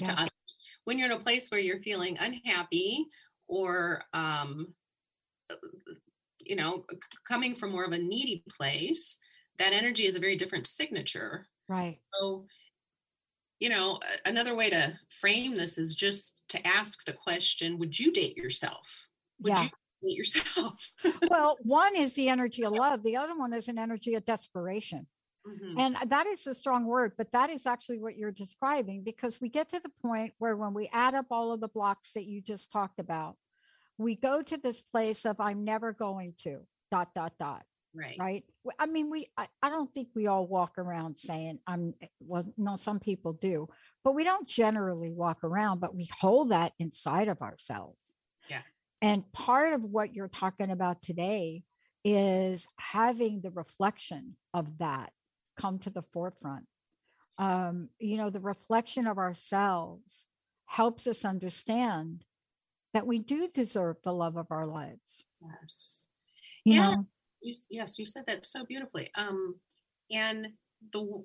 yeah. 0.00 0.08
to 0.08 0.12
others. 0.20 0.30
When 0.84 0.98
you're 0.98 1.10
in 1.10 1.16
a 1.16 1.20
place 1.20 1.48
where 1.50 1.60
you're 1.60 1.80
feeling 1.80 2.18
unhappy 2.20 3.06
or 3.46 4.02
um 4.12 4.74
you 6.40 6.56
know 6.56 6.84
coming 7.26 7.54
from 7.54 7.70
more 7.70 7.84
of 7.84 7.92
a 7.92 7.98
needy 7.98 8.42
place, 8.56 9.18
that 9.58 9.72
energy 9.72 10.06
is 10.06 10.16
a 10.16 10.20
very 10.20 10.36
different 10.36 10.66
signature 10.66 11.46
Right. 11.68 11.98
So, 12.14 12.46
you 13.60 13.68
know, 13.68 14.00
another 14.24 14.54
way 14.54 14.70
to 14.70 14.98
frame 15.08 15.56
this 15.56 15.78
is 15.78 15.94
just 15.94 16.40
to 16.50 16.66
ask 16.66 17.04
the 17.04 17.12
question 17.12 17.78
Would 17.78 17.98
you 17.98 18.12
date 18.12 18.36
yourself? 18.36 19.06
Would 19.42 19.50
yeah. 19.50 19.62
you 19.64 19.70
date 20.02 20.16
yourself? 20.16 20.92
well, 21.30 21.56
one 21.62 21.94
is 21.96 22.14
the 22.14 22.28
energy 22.28 22.64
of 22.64 22.72
love, 22.72 23.02
the 23.02 23.16
other 23.16 23.36
one 23.36 23.52
is 23.52 23.68
an 23.68 23.78
energy 23.78 24.14
of 24.14 24.24
desperation. 24.24 25.06
Mm-hmm. 25.46 25.78
And 25.78 25.96
that 26.10 26.26
is 26.26 26.46
a 26.46 26.54
strong 26.54 26.84
word, 26.84 27.12
but 27.16 27.32
that 27.32 27.48
is 27.48 27.64
actually 27.64 28.00
what 28.00 28.16
you're 28.16 28.32
describing 28.32 29.02
because 29.02 29.40
we 29.40 29.48
get 29.48 29.68
to 29.70 29.80
the 29.80 29.90
point 30.02 30.34
where 30.38 30.56
when 30.56 30.74
we 30.74 30.90
add 30.92 31.14
up 31.14 31.26
all 31.30 31.52
of 31.52 31.60
the 31.60 31.68
blocks 31.68 32.12
that 32.12 32.26
you 32.26 32.42
just 32.42 32.70
talked 32.70 32.98
about, 32.98 33.36
we 33.96 34.14
go 34.14 34.42
to 34.42 34.56
this 34.58 34.80
place 34.80 35.24
of 35.24 35.40
I'm 35.40 35.64
never 35.64 35.92
going 35.92 36.34
to 36.42 36.60
dot 36.90 37.14
dot 37.14 37.32
dot 37.38 37.64
right. 37.94 38.16
right? 38.18 38.44
I 38.78 38.86
mean 38.86 39.10
we 39.10 39.28
I, 39.36 39.48
I 39.62 39.70
don't 39.70 39.92
think 39.92 40.08
we 40.14 40.26
all 40.26 40.46
walk 40.46 40.78
around 40.78 41.18
saying 41.18 41.58
i'm 41.66 41.94
eh, 42.00 42.06
well 42.20 42.44
no 42.56 42.76
some 42.76 43.00
people 43.00 43.32
do 43.32 43.68
but 44.04 44.14
we 44.14 44.24
don't 44.24 44.48
generally 44.48 45.10
walk 45.10 45.44
around 45.44 45.80
but 45.80 45.94
we 45.94 46.08
hold 46.20 46.50
that 46.50 46.72
inside 46.78 47.28
of 47.28 47.42
ourselves. 47.42 47.98
Yeah. 48.48 48.62
And 49.02 49.30
part 49.32 49.74
of 49.74 49.82
what 49.82 50.14
you're 50.14 50.28
talking 50.28 50.70
about 50.70 51.02
today 51.02 51.62
is 52.04 52.66
having 52.78 53.40
the 53.40 53.50
reflection 53.50 54.36
of 54.54 54.78
that 54.78 55.12
come 55.56 55.78
to 55.80 55.90
the 55.90 56.02
forefront. 56.02 56.64
Um, 57.38 57.90
you 58.00 58.16
know 58.16 58.30
the 58.30 58.40
reflection 58.40 59.06
of 59.06 59.18
ourselves 59.18 60.26
helps 60.66 61.06
us 61.06 61.24
understand 61.24 62.24
that 62.94 63.06
we 63.06 63.18
do 63.18 63.48
deserve 63.52 63.96
the 64.02 64.12
love 64.12 64.36
of 64.36 64.46
our 64.50 64.66
lives. 64.66 65.24
Yes. 65.40 66.06
You 66.64 66.74
yeah. 66.74 66.90
know 66.90 67.06
you, 67.40 67.54
yes, 67.70 67.98
you 67.98 68.06
said 68.06 68.24
that 68.26 68.46
so 68.46 68.64
beautifully. 68.64 69.10
Um, 69.16 69.56
and 70.10 70.48
the 70.92 71.24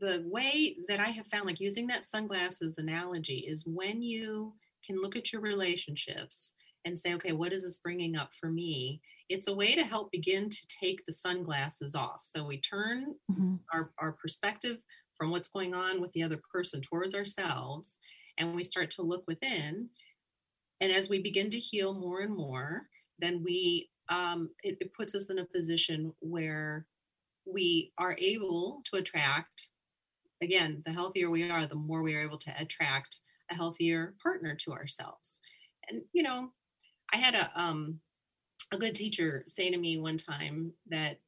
the 0.00 0.24
way 0.26 0.76
that 0.88 0.98
I 0.98 1.10
have 1.10 1.28
found, 1.28 1.46
like 1.46 1.60
using 1.60 1.86
that 1.86 2.04
sunglasses 2.04 2.78
analogy, 2.78 3.44
is 3.48 3.64
when 3.64 4.02
you 4.02 4.54
can 4.84 5.00
look 5.00 5.16
at 5.16 5.32
your 5.32 5.40
relationships 5.40 6.54
and 6.84 6.98
say, 6.98 7.14
okay, 7.14 7.32
what 7.32 7.52
is 7.52 7.62
this 7.62 7.78
bringing 7.78 8.16
up 8.16 8.30
for 8.38 8.50
me? 8.50 9.00
It's 9.28 9.48
a 9.48 9.54
way 9.54 9.74
to 9.74 9.84
help 9.84 10.10
begin 10.10 10.50
to 10.50 10.66
take 10.66 11.04
the 11.06 11.12
sunglasses 11.12 11.94
off. 11.94 12.20
So 12.24 12.44
we 12.44 12.60
turn 12.60 13.14
mm-hmm. 13.30 13.54
our, 13.72 13.92
our 13.98 14.12
perspective 14.12 14.82
from 15.16 15.30
what's 15.30 15.48
going 15.48 15.74
on 15.74 16.00
with 16.00 16.12
the 16.12 16.22
other 16.22 16.40
person 16.52 16.82
towards 16.82 17.14
ourselves, 17.14 17.98
and 18.36 18.54
we 18.54 18.64
start 18.64 18.90
to 18.92 19.02
look 19.02 19.24
within. 19.26 19.88
And 20.80 20.92
as 20.92 21.08
we 21.08 21.22
begin 21.22 21.50
to 21.50 21.58
heal 21.58 21.94
more 21.94 22.20
and 22.20 22.34
more, 22.34 22.82
then 23.20 23.42
we 23.44 23.90
um, 24.08 24.50
it, 24.62 24.76
it 24.80 24.94
puts 24.94 25.14
us 25.14 25.30
in 25.30 25.38
a 25.38 25.44
position 25.44 26.12
where 26.20 26.86
we 27.46 27.92
are 27.98 28.16
able 28.18 28.82
to 28.90 28.96
attract 28.96 29.68
again 30.42 30.82
the 30.86 30.92
healthier 30.92 31.30
we 31.30 31.48
are 31.50 31.66
the 31.66 31.74
more 31.74 32.02
we 32.02 32.14
are 32.14 32.22
able 32.22 32.38
to 32.38 32.52
attract 32.58 33.20
a 33.50 33.54
healthier 33.54 34.14
partner 34.22 34.54
to 34.54 34.72
ourselves 34.72 35.38
and 35.88 36.02
you 36.12 36.22
know 36.22 36.50
i 37.12 37.16
had 37.16 37.34
a 37.34 37.50
um 37.60 38.00
a 38.72 38.78
good 38.78 38.94
teacher 38.94 39.44
say 39.46 39.70
to 39.70 39.76
me 39.76 39.98
one 39.98 40.16
time 40.16 40.72
that 40.88 41.18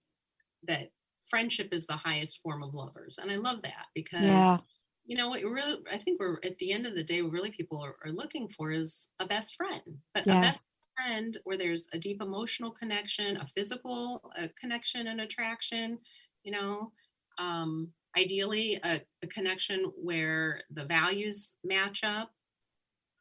that 0.66 0.90
friendship 1.28 1.68
is 1.73 1.87
the 1.87 1.97
highest 1.97 2.40
form 2.42 2.62
of 2.62 2.75
lovers 2.75 3.18
and 3.21 3.30
i 3.30 3.37
love 3.37 3.62
that 3.62 3.87
because 3.95 4.25
yeah. 4.25 4.59
you 5.04 5.16
know 5.16 5.28
what 5.28 5.42
really 5.42 5.78
i 5.92 5.99
think 5.99 6.18
we're 6.18 6.38
at 6.45 6.56
the 6.59 6.73
end 6.73 6.87
of 6.87 6.95
the 6.95 7.04
day 7.04 7.21
really 7.21 7.50
people 7.50 7.78
are, 7.78 7.97
are 8.04 8.12
looking 8.12 8.49
for 8.56 8.73
is 8.73 9.11
a 9.21 9.26
best 9.26 9.54
friend 9.54 9.83
but 10.14 10.26
yeah. 10.26 10.38
a 10.38 10.40
best 10.42 10.61
friend 10.96 11.36
where 11.44 11.58
there's 11.58 11.88
a 11.92 11.98
deep 11.98 12.20
emotional 12.20 12.70
connection, 12.70 13.36
a 13.36 13.46
physical 13.46 14.32
a 14.36 14.48
connection 14.60 15.06
and 15.08 15.20
attraction, 15.20 15.98
you 16.42 16.52
know, 16.52 16.92
um, 17.38 17.88
ideally 18.18 18.80
a, 18.84 19.00
a, 19.22 19.26
connection 19.26 19.92
where 20.02 20.62
the 20.70 20.84
values 20.84 21.54
match 21.62 22.02
up, 22.02 22.30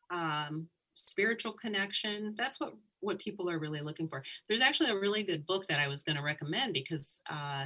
um, 0.09 0.67
spiritual 0.93 1.51
connection. 1.51 2.33
That's 2.37 2.59
what 2.59 2.73
what 3.01 3.19
people 3.19 3.49
are 3.49 3.59
really 3.59 3.81
looking 3.81 4.07
for. 4.07 4.23
There's 4.47 4.61
actually 4.61 4.89
a 4.89 4.99
really 4.99 5.23
good 5.23 5.45
book 5.45 5.67
that 5.67 5.79
I 5.79 5.87
was 5.87 6.03
going 6.03 6.15
to 6.15 6.23
recommend 6.23 6.73
because 6.73 7.21
uh, 7.29 7.65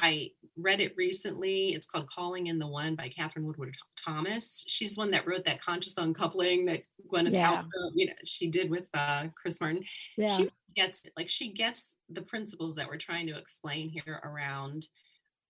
I 0.00 0.30
read 0.56 0.80
it 0.80 0.94
recently. 0.96 1.74
It's 1.74 1.86
called 1.86 2.08
Calling 2.10 2.46
in 2.46 2.58
the 2.58 2.66
One 2.66 2.94
by 2.94 3.08
Katherine 3.08 3.46
Woodward 3.46 3.74
Thomas. 4.04 4.64
She's 4.66 4.96
one 4.96 5.10
that 5.10 5.26
wrote 5.26 5.44
that 5.44 5.62
conscious 5.62 5.98
uncoupling 5.98 6.66
that 6.66 6.82
Gwyneth 7.12 7.32
yeah. 7.32 7.62
Paltrow, 7.62 7.90
you 7.94 8.06
know, 8.06 8.12
she 8.24 8.48
did 8.48 8.70
with 8.70 8.88
uh, 8.94 9.26
Chris 9.34 9.60
Martin. 9.60 9.84
Yeah. 10.16 10.36
She 10.36 10.50
gets 10.74 11.04
it. 11.04 11.12
Like 11.16 11.28
she 11.28 11.52
gets 11.52 11.96
the 12.08 12.22
principles 12.22 12.76
that 12.76 12.88
we're 12.88 12.96
trying 12.96 13.26
to 13.26 13.36
explain 13.36 13.88
here 13.88 14.20
around 14.24 14.86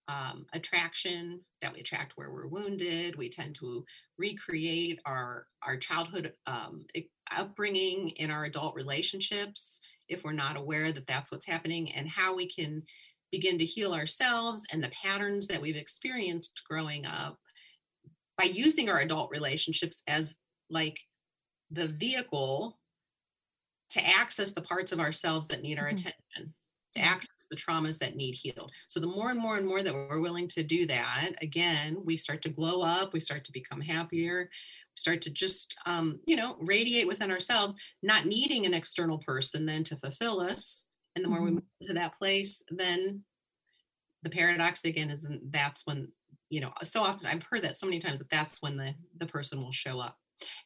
um, 0.08 0.46
attraction, 0.54 1.40
that 1.60 1.74
we 1.74 1.80
attract 1.80 2.12
where 2.16 2.30
we're 2.30 2.46
wounded. 2.46 3.16
We 3.16 3.28
tend 3.28 3.56
to 3.56 3.84
recreate 4.18 5.00
our 5.04 5.46
our 5.62 5.76
childhood 5.76 6.32
um, 6.46 6.86
upbringing 7.36 8.10
in 8.10 8.30
our 8.30 8.44
adult 8.44 8.74
relationships 8.74 9.80
if 10.08 10.24
we're 10.24 10.32
not 10.32 10.56
aware 10.56 10.90
that 10.92 11.06
that's 11.06 11.30
what's 11.30 11.44
happening, 11.44 11.92
and 11.92 12.08
how 12.08 12.34
we 12.34 12.48
can 12.48 12.82
begin 13.30 13.58
to 13.58 13.64
heal 13.64 13.92
ourselves 13.92 14.66
and 14.72 14.82
the 14.82 14.90
patterns 15.02 15.46
that 15.46 15.60
we've 15.60 15.76
experienced 15.76 16.62
growing 16.68 17.06
up 17.06 17.38
by 18.36 18.44
using 18.44 18.88
our 18.88 19.00
adult 19.00 19.30
relationships 19.30 20.02
as 20.06 20.36
like 20.70 21.00
the 21.70 21.88
vehicle 21.88 22.78
to 23.90 24.06
access 24.06 24.52
the 24.52 24.62
parts 24.62 24.92
of 24.92 25.00
ourselves 25.00 25.48
that 25.48 25.62
need 25.62 25.78
our 25.78 25.86
mm-hmm. 25.86 25.94
attention 25.94 26.54
to 26.94 27.00
access 27.00 27.46
the 27.50 27.56
traumas 27.56 27.98
that 27.98 28.16
need 28.16 28.32
healed 28.32 28.72
so 28.86 28.98
the 28.98 29.06
more 29.06 29.30
and 29.30 29.38
more 29.38 29.56
and 29.56 29.66
more 29.66 29.82
that 29.82 29.92
we're 29.92 30.20
willing 30.20 30.48
to 30.48 30.62
do 30.62 30.86
that 30.86 31.32
again 31.42 31.98
we 32.04 32.16
start 32.16 32.40
to 32.40 32.48
glow 32.48 32.80
up 32.80 33.12
we 33.12 33.20
start 33.20 33.44
to 33.44 33.52
become 33.52 33.80
happier 33.80 34.48
start 34.94 35.22
to 35.22 35.30
just 35.30 35.76
um, 35.86 36.18
you 36.26 36.34
know 36.34 36.56
radiate 36.60 37.06
within 37.06 37.30
ourselves 37.30 37.76
not 38.02 38.26
needing 38.26 38.64
an 38.64 38.74
external 38.74 39.18
person 39.18 39.66
then 39.66 39.84
to 39.84 39.96
fulfill 39.96 40.40
us 40.40 40.84
and 41.14 41.24
the 41.24 41.28
more 41.28 41.38
mm-hmm. 41.38 41.46
we 41.46 41.52
move 41.52 41.62
to 41.86 41.94
that 41.94 42.14
place 42.14 42.62
then 42.70 43.22
the 44.22 44.30
paradox 44.30 44.84
again 44.84 45.10
is 45.10 45.26
that's 45.50 45.86
when 45.86 46.08
you 46.50 46.60
know 46.60 46.72
so 46.82 47.02
often 47.02 47.26
i've 47.26 47.42
heard 47.44 47.62
that 47.62 47.76
so 47.76 47.86
many 47.86 47.98
times 47.98 48.18
that 48.18 48.30
that's 48.30 48.60
when 48.60 48.76
the 48.76 48.94
the 49.18 49.26
person 49.26 49.60
will 49.60 49.72
show 49.72 49.98
up. 50.00 50.16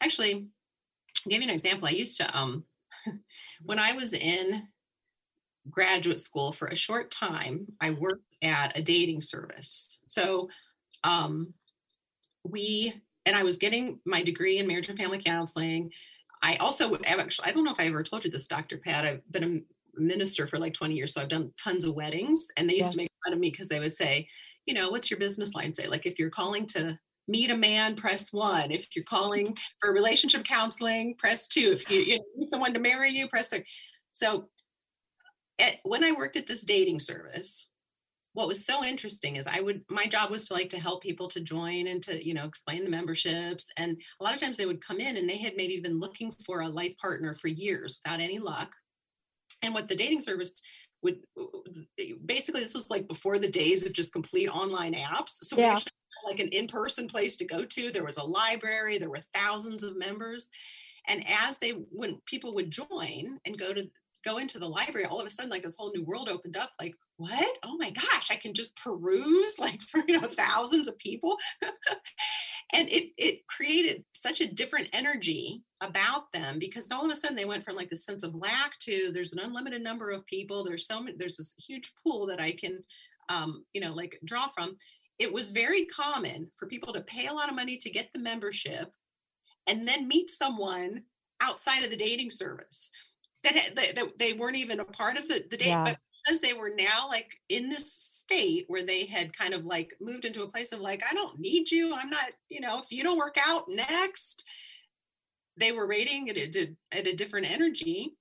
Actually 0.00 0.34
I'll 0.34 1.30
give 1.30 1.42
you 1.42 1.48
an 1.48 1.54
example. 1.54 1.88
I 1.88 1.92
used 1.92 2.18
to 2.18 2.38
um 2.38 2.64
when 3.64 3.78
i 3.78 3.92
was 3.92 4.12
in 4.12 4.68
graduate 5.70 6.20
school 6.20 6.50
for 6.50 6.68
a 6.68 6.76
short 6.76 7.10
time 7.10 7.66
i 7.80 7.90
worked 7.90 8.34
at 8.42 8.76
a 8.76 8.82
dating 8.82 9.20
service. 9.20 10.00
So 10.06 10.48
um 11.04 11.54
we 12.44 12.94
and 13.26 13.36
i 13.36 13.42
was 13.42 13.58
getting 13.58 14.00
my 14.04 14.22
degree 14.22 14.58
in 14.58 14.66
marriage 14.66 14.88
and 14.88 14.98
family 14.98 15.22
counseling. 15.22 15.90
I 16.44 16.56
also 16.56 16.96
actually 17.04 17.48
i 17.48 17.52
don't 17.52 17.64
know 17.64 17.72
if 17.72 17.80
i 17.80 17.86
ever 17.86 18.02
told 18.02 18.24
you 18.24 18.30
this 18.30 18.48
dr 18.48 18.76
pat 18.78 19.04
i've 19.04 19.22
been 19.30 19.44
a 19.44 19.60
minister 19.94 20.46
for 20.46 20.58
like 20.58 20.72
20 20.74 20.94
years 20.94 21.12
so 21.12 21.20
i've 21.20 21.28
done 21.28 21.52
tons 21.62 21.84
of 21.84 21.94
weddings 21.94 22.46
and 22.56 22.68
they 22.68 22.74
used 22.74 22.88
yeah. 22.88 22.90
to 22.90 22.96
make 22.98 23.08
fun 23.24 23.32
of 23.32 23.38
me 23.38 23.50
because 23.50 23.68
they 23.68 23.80
would 23.80 23.94
say 23.94 24.26
you 24.66 24.74
know 24.74 24.90
what's 24.90 25.10
your 25.10 25.18
business 25.18 25.54
line? 25.54 25.74
Say 25.74 25.86
like 25.86 26.06
if 26.06 26.18
you're 26.18 26.30
calling 26.30 26.66
to 26.68 26.98
meet 27.28 27.50
a 27.50 27.56
man 27.56 27.94
press 27.94 28.32
one. 28.32 28.70
If 28.70 28.88
you're 28.94 29.04
calling 29.04 29.56
for 29.80 29.92
relationship 29.92 30.44
counseling 30.44 31.14
press 31.16 31.46
two. 31.46 31.72
If 31.72 31.90
you, 31.90 32.00
you 32.00 32.16
know, 32.16 32.24
need 32.36 32.50
someone 32.50 32.74
to 32.74 32.80
marry 32.80 33.10
you 33.10 33.28
press 33.28 33.48
three. 33.48 33.64
So 34.10 34.48
at, 35.58 35.76
when 35.84 36.02
i 36.02 36.12
worked 36.12 36.36
at 36.36 36.46
this 36.46 36.62
dating 36.62 36.98
service 36.98 37.68
what 38.32 38.48
was 38.48 38.64
so 38.64 38.82
interesting 38.82 39.36
is 39.36 39.46
i 39.46 39.60
would 39.60 39.82
my 39.90 40.06
job 40.06 40.30
was 40.30 40.46
to 40.46 40.54
like 40.54 40.70
to 40.70 40.80
help 40.80 41.02
people 41.02 41.28
to 41.28 41.40
join 41.40 41.88
and 41.88 42.02
to 42.02 42.26
you 42.26 42.32
know 42.32 42.46
explain 42.46 42.84
the 42.84 42.90
memberships 42.90 43.66
and 43.76 44.00
a 44.18 44.24
lot 44.24 44.34
of 44.34 44.40
times 44.40 44.56
they 44.56 44.64
would 44.64 44.82
come 44.82 44.98
in 44.98 45.18
and 45.18 45.28
they 45.28 45.36
had 45.36 45.54
maybe 45.54 45.78
been 45.78 46.00
looking 46.00 46.32
for 46.46 46.62
a 46.62 46.68
life 46.68 46.96
partner 46.96 47.34
for 47.34 47.48
years 47.48 47.98
without 48.02 48.18
any 48.18 48.38
luck 48.38 48.72
and 49.62 49.74
what 49.74 49.88
the 49.88 49.96
dating 49.96 50.22
service 50.22 50.62
would 51.02 51.18
basically 52.24 52.62
this 52.62 52.74
was 52.74 52.90
like 52.90 53.08
before 53.08 53.38
the 53.38 53.48
days 53.48 53.84
of 53.84 53.92
just 53.92 54.12
complete 54.12 54.48
online 54.48 54.94
apps. 54.94 55.38
So 55.42 55.56
yeah. 55.56 55.78
like 56.26 56.38
an 56.38 56.48
in-person 56.48 57.08
place 57.08 57.36
to 57.38 57.44
go 57.44 57.64
to. 57.64 57.90
There 57.90 58.04
was 58.04 58.18
a 58.18 58.24
library. 58.24 58.98
There 58.98 59.10
were 59.10 59.22
thousands 59.34 59.82
of 59.82 59.96
members. 59.96 60.48
And 61.08 61.24
as 61.28 61.58
they 61.58 61.70
when 61.90 62.20
people 62.26 62.54
would 62.54 62.70
join 62.70 63.38
and 63.44 63.58
go 63.58 63.72
to 63.72 63.88
go 64.24 64.38
into 64.38 64.58
the 64.58 64.68
library 64.68 65.04
all 65.04 65.20
of 65.20 65.26
a 65.26 65.30
sudden 65.30 65.50
like 65.50 65.62
this 65.62 65.76
whole 65.76 65.90
new 65.92 66.04
world 66.04 66.28
opened 66.28 66.56
up 66.56 66.70
like 66.80 66.94
what? 67.16 67.56
Oh 67.64 67.76
my 67.76 67.90
gosh 67.90 68.30
i 68.30 68.36
can 68.36 68.54
just 68.54 68.76
peruse 68.76 69.58
like 69.58 69.82
for 69.90 70.00
you 70.06 70.20
know 70.20 70.26
thousands 70.26 70.86
of 70.88 70.96
people 70.98 71.36
and 72.72 72.88
it 72.88 73.10
it 73.16 73.46
created 73.46 74.04
such 74.14 74.40
a 74.40 74.46
different 74.46 74.88
energy 74.92 75.62
about 75.80 76.30
them 76.32 76.58
because 76.58 76.90
all 76.90 77.04
of 77.04 77.10
a 77.10 77.16
sudden 77.16 77.36
they 77.36 77.44
went 77.44 77.64
from 77.64 77.76
like 77.76 77.90
the 77.90 77.96
sense 77.96 78.22
of 78.22 78.34
lack 78.34 78.78
to 78.80 79.10
there's 79.12 79.32
an 79.32 79.40
unlimited 79.40 79.82
number 79.82 80.10
of 80.10 80.26
people 80.26 80.64
there's 80.64 80.86
so 80.86 81.00
many 81.00 81.16
there's 81.16 81.36
this 81.36 81.54
huge 81.58 81.92
pool 82.02 82.26
that 82.26 82.40
i 82.40 82.52
can 82.52 82.82
um, 83.28 83.64
you 83.72 83.80
know 83.80 83.92
like 83.92 84.18
draw 84.24 84.48
from 84.48 84.76
it 85.18 85.32
was 85.32 85.50
very 85.50 85.84
common 85.86 86.50
for 86.56 86.66
people 86.66 86.92
to 86.92 87.00
pay 87.02 87.26
a 87.26 87.32
lot 87.32 87.48
of 87.48 87.54
money 87.54 87.76
to 87.76 87.90
get 87.90 88.08
the 88.12 88.18
membership 88.18 88.90
and 89.66 89.86
then 89.86 90.08
meet 90.08 90.28
someone 90.30 91.02
outside 91.40 91.82
of 91.82 91.90
the 91.90 91.96
dating 91.96 92.30
service 92.30 92.90
that, 93.44 93.74
that, 93.74 94.18
they 94.18 94.32
weren't 94.32 94.56
even 94.56 94.80
a 94.80 94.84
part 94.84 95.16
of 95.16 95.28
the, 95.28 95.44
the 95.50 95.56
date 95.56 95.66
yeah. 95.66 95.84
but 95.84 95.96
because 96.24 96.40
they 96.40 96.52
were 96.52 96.72
now 96.76 97.08
like 97.08 97.32
in 97.48 97.68
this 97.68 97.92
state 97.92 98.64
where 98.68 98.82
they 98.82 99.04
had 99.06 99.36
kind 99.36 99.54
of 99.54 99.64
like 99.64 99.94
moved 100.00 100.24
into 100.24 100.42
a 100.42 100.48
place 100.48 100.72
of 100.72 100.80
like 100.80 101.02
i 101.08 101.14
don't 101.14 101.38
need 101.38 101.70
you 101.70 101.94
i'm 101.94 102.10
not 102.10 102.30
you 102.48 102.60
know 102.60 102.78
if 102.78 102.90
you 102.90 103.02
don't 103.02 103.18
work 103.18 103.36
out 103.44 103.64
next 103.68 104.44
they 105.58 105.72
were 105.72 105.86
rating 105.86 106.28
it 106.28 106.36
at 106.38 106.56
a, 106.56 106.98
at 106.98 107.06
a 107.06 107.16
different 107.16 107.50
energy 107.50 108.16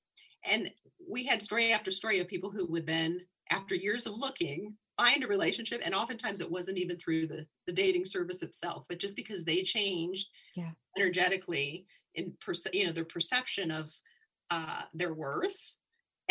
and 0.50 0.70
we 1.10 1.26
had 1.26 1.42
story 1.42 1.72
after 1.72 1.92
story 1.92 2.20
of 2.20 2.28
people 2.28 2.52
who 2.52 2.66
would 2.66 2.86
then 2.86 3.20
after 3.50 3.76
years 3.76 4.06
of 4.06 4.18
looking 4.18 4.74
find 4.98 5.24
a 5.24 5.28
relationship 5.28 5.82
and 5.84 5.96
oftentimes 5.96 6.42
it 6.42 6.52
wasn't 6.52 6.78
even 6.78 6.98
through 6.98 7.26
the 7.26 7.46
the 7.68 7.74
dating 7.74 8.06
service 8.06 8.42
itself 8.42 8.86
but 8.90 9.00
just 9.00 9.16
because 9.16 9.44
they 9.44 9.64
changed 9.64 10.28
yeah. 10.56 10.72
energetically 10.98 11.86
in 12.16 12.34
perce- 12.46 12.68
you 12.74 12.86
know 12.86 12.92
their 12.92 13.06
perception 13.06 13.72
of 13.72 13.92
uh, 14.50 14.82
their 14.94 15.14
worth 15.14 15.76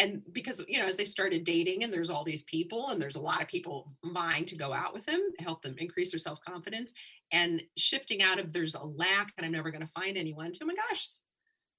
and 0.00 0.22
because 0.32 0.62
you 0.66 0.78
know 0.78 0.86
as 0.86 0.96
they 0.96 1.04
started 1.04 1.44
dating 1.44 1.84
and 1.84 1.92
there's 1.92 2.10
all 2.10 2.24
these 2.24 2.42
people 2.44 2.88
and 2.88 3.00
there's 3.00 3.16
a 3.16 3.20
lot 3.20 3.42
of 3.42 3.48
people 3.48 3.92
vying 4.04 4.44
to 4.44 4.56
go 4.56 4.72
out 4.72 4.94
with 4.94 5.04
them 5.06 5.20
help 5.38 5.62
them 5.62 5.74
increase 5.78 6.10
their 6.10 6.18
self-confidence 6.18 6.92
and 7.32 7.62
shifting 7.76 8.22
out 8.22 8.40
of 8.40 8.52
there's 8.52 8.74
a 8.74 8.82
lack 8.82 9.32
and 9.36 9.44
i'm 9.44 9.52
never 9.52 9.70
going 9.70 9.86
to 9.86 9.92
find 9.92 10.16
anyone 10.16 10.50
to 10.52 10.60
oh 10.62 10.66
my 10.66 10.74
gosh 10.74 11.08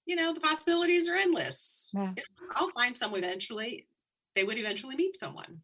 you 0.05 0.15
know 0.15 0.33
the 0.33 0.39
possibilities 0.39 1.09
are 1.09 1.15
endless 1.15 1.89
yeah. 1.93 2.13
i'll 2.55 2.71
find 2.71 2.97
some 2.97 3.15
eventually 3.15 3.87
they 4.35 4.43
would 4.43 4.57
eventually 4.57 4.95
meet 4.95 5.17
someone 5.17 5.59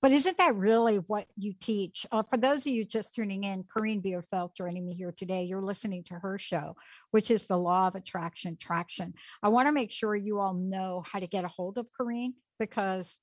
but 0.00 0.12
isn't 0.12 0.38
that 0.38 0.54
really 0.54 0.96
what 0.96 1.26
you 1.36 1.54
teach? 1.58 2.06
Uh, 2.12 2.22
for 2.22 2.36
those 2.36 2.60
of 2.60 2.72
you 2.72 2.84
just 2.84 3.14
tuning 3.14 3.44
in, 3.44 3.64
Koren 3.64 4.00
Bierfeldt 4.00 4.54
joining 4.54 4.86
me 4.86 4.94
here 4.94 5.12
today. 5.12 5.44
You're 5.44 5.62
listening 5.62 6.04
to 6.04 6.14
her 6.14 6.38
show, 6.38 6.76
which 7.10 7.30
is 7.30 7.46
the 7.46 7.58
Law 7.58 7.88
of 7.88 7.96
Attraction 7.96 8.56
Traction. 8.56 9.14
I 9.42 9.48
want 9.48 9.66
to 9.66 9.72
make 9.72 9.90
sure 9.90 10.14
you 10.14 10.38
all 10.38 10.54
know 10.54 11.02
how 11.10 11.18
to 11.18 11.26
get 11.26 11.44
a 11.44 11.48
hold 11.48 11.78
of 11.78 11.86
Koren 11.96 12.34
because 12.58 13.18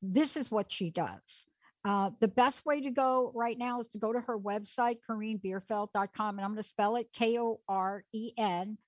this 0.00 0.36
is 0.36 0.50
what 0.50 0.70
she 0.70 0.90
does. 0.90 1.46
Uh, 1.84 2.10
the 2.20 2.28
best 2.28 2.64
way 2.66 2.80
to 2.80 2.90
go 2.90 3.32
right 3.34 3.58
now 3.58 3.80
is 3.80 3.88
to 3.88 3.98
go 3.98 4.12
to 4.12 4.20
her 4.20 4.38
website, 4.38 4.98
KorenBierfeldt.com, 5.08 6.38
and 6.38 6.44
I'm 6.44 6.52
going 6.52 6.62
to 6.62 6.68
spell 6.68 6.96
it 6.96 7.08
K 7.12 7.38
O 7.38 7.60
R 7.68 8.04
E 8.12 8.32
N 8.36 8.78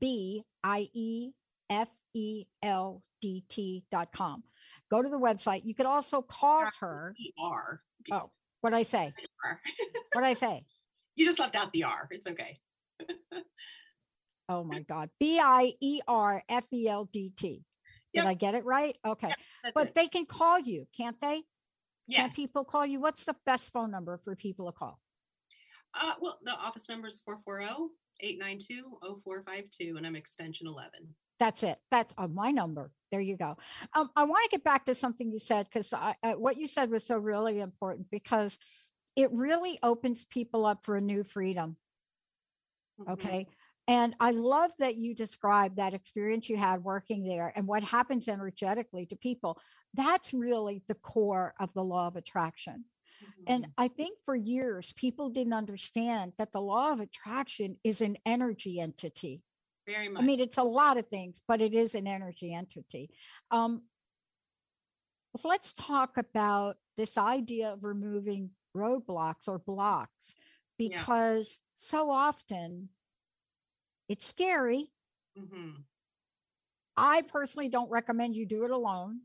B 0.00 0.44
I 0.64 0.88
E 0.94 1.30
F 1.70 1.90
E 2.14 2.46
L 2.62 3.02
D 3.20 3.44
T.com. 3.48 4.42
Go 4.90 5.02
to 5.02 5.08
the 5.08 5.18
website. 5.18 5.62
You 5.64 5.74
could 5.74 5.86
also 5.86 6.22
call 6.22 6.68
her. 6.80 7.14
R. 7.38 7.80
Oh, 8.12 8.30
what 8.60 8.74
I 8.74 8.82
say? 8.82 9.12
what 10.12 10.24
I 10.24 10.34
say? 10.34 10.64
You 11.16 11.24
just 11.24 11.38
left 11.38 11.56
out 11.56 11.72
the 11.72 11.84
R. 11.84 12.08
It's 12.10 12.26
okay. 12.26 12.58
oh 14.48 14.64
my 14.64 14.80
God. 14.80 15.10
B 15.18 15.40
I 15.42 15.72
E 15.80 16.00
R 16.06 16.42
F 16.48 16.66
E 16.72 16.88
L 16.88 17.08
D 17.12 17.32
T. 17.36 17.64
Did 18.14 18.20
yep. 18.20 18.26
I 18.26 18.34
get 18.34 18.54
it 18.54 18.64
right? 18.64 18.96
Okay. 19.04 19.28
Yep, 19.28 19.74
but 19.74 19.88
it. 19.88 19.94
they 19.94 20.08
can 20.08 20.24
call 20.26 20.58
you, 20.58 20.86
can't 20.96 21.20
they? 21.20 21.42
Yes. 22.06 22.22
Can 22.22 22.44
people 22.44 22.64
call 22.64 22.86
you? 22.86 23.00
What's 23.00 23.24
the 23.24 23.36
best 23.44 23.72
phone 23.72 23.90
number 23.90 24.18
for 24.18 24.36
people 24.36 24.66
to 24.66 24.72
call? 24.72 25.00
Uh, 26.00 26.12
well, 26.20 26.38
the 26.44 26.52
office 26.52 26.88
number 26.88 27.08
is 27.08 27.20
440 27.24 27.92
892 28.20 28.98
0452, 29.24 29.96
and 29.96 30.06
I'm 30.06 30.16
extension 30.16 30.66
11. 30.66 30.90
That's 31.38 31.62
it. 31.62 31.78
That's 31.90 32.14
uh, 32.16 32.28
my 32.28 32.50
number. 32.50 32.90
There 33.12 33.20
you 33.20 33.36
go. 33.36 33.56
Um, 33.94 34.10
I 34.16 34.24
want 34.24 34.50
to 34.50 34.56
get 34.56 34.64
back 34.64 34.86
to 34.86 34.94
something 34.94 35.30
you 35.30 35.38
said 35.38 35.66
because 35.72 35.92
what 36.36 36.56
you 36.56 36.66
said 36.66 36.90
was 36.90 37.06
so 37.06 37.18
really 37.18 37.60
important 37.60 38.10
because 38.10 38.58
it 39.14 39.30
really 39.32 39.78
opens 39.82 40.24
people 40.24 40.66
up 40.66 40.84
for 40.84 40.96
a 40.96 41.00
new 41.00 41.24
freedom. 41.24 41.76
Mm-hmm. 43.00 43.12
Okay. 43.12 43.46
And 43.88 44.16
I 44.18 44.32
love 44.32 44.72
that 44.80 44.96
you 44.96 45.14
described 45.14 45.76
that 45.76 45.94
experience 45.94 46.48
you 46.48 46.56
had 46.56 46.82
working 46.82 47.24
there 47.24 47.52
and 47.54 47.66
what 47.66 47.84
happens 47.84 48.26
energetically 48.26 49.06
to 49.06 49.16
people. 49.16 49.60
That's 49.94 50.34
really 50.34 50.82
the 50.88 50.96
core 50.96 51.54
of 51.60 51.72
the 51.72 51.84
law 51.84 52.08
of 52.08 52.16
attraction. 52.16 52.84
Mm-hmm. 53.22 53.44
And 53.46 53.66
I 53.78 53.88
think 53.88 54.18
for 54.24 54.34
years, 54.34 54.92
people 54.96 55.30
didn't 55.30 55.52
understand 55.52 56.32
that 56.38 56.52
the 56.52 56.60
law 56.60 56.92
of 56.92 57.00
attraction 57.00 57.76
is 57.84 58.00
an 58.00 58.16
energy 58.26 58.80
entity. 58.80 59.42
Very 59.86 60.08
much. 60.08 60.22
I 60.22 60.26
mean, 60.26 60.40
it's 60.40 60.58
a 60.58 60.62
lot 60.62 60.96
of 60.96 61.06
things, 61.08 61.40
but 61.46 61.60
it 61.60 61.72
is 61.72 61.94
an 61.94 62.06
energy 62.06 62.52
entity. 62.52 63.10
Um, 63.50 63.82
let's 65.44 65.72
talk 65.72 66.16
about 66.16 66.76
this 66.96 67.16
idea 67.16 67.72
of 67.72 67.84
removing 67.84 68.50
roadblocks 68.76 69.48
or 69.48 69.58
blocks 69.58 70.34
because 70.78 71.58
yeah. 71.58 71.72
so 71.76 72.10
often 72.10 72.88
it's 74.08 74.26
scary. 74.26 74.90
Mm-hmm. 75.38 75.80
I 76.96 77.22
personally 77.22 77.68
don't 77.68 77.90
recommend 77.90 78.34
you 78.34 78.46
do 78.46 78.64
it 78.64 78.70
alone. 78.70 79.20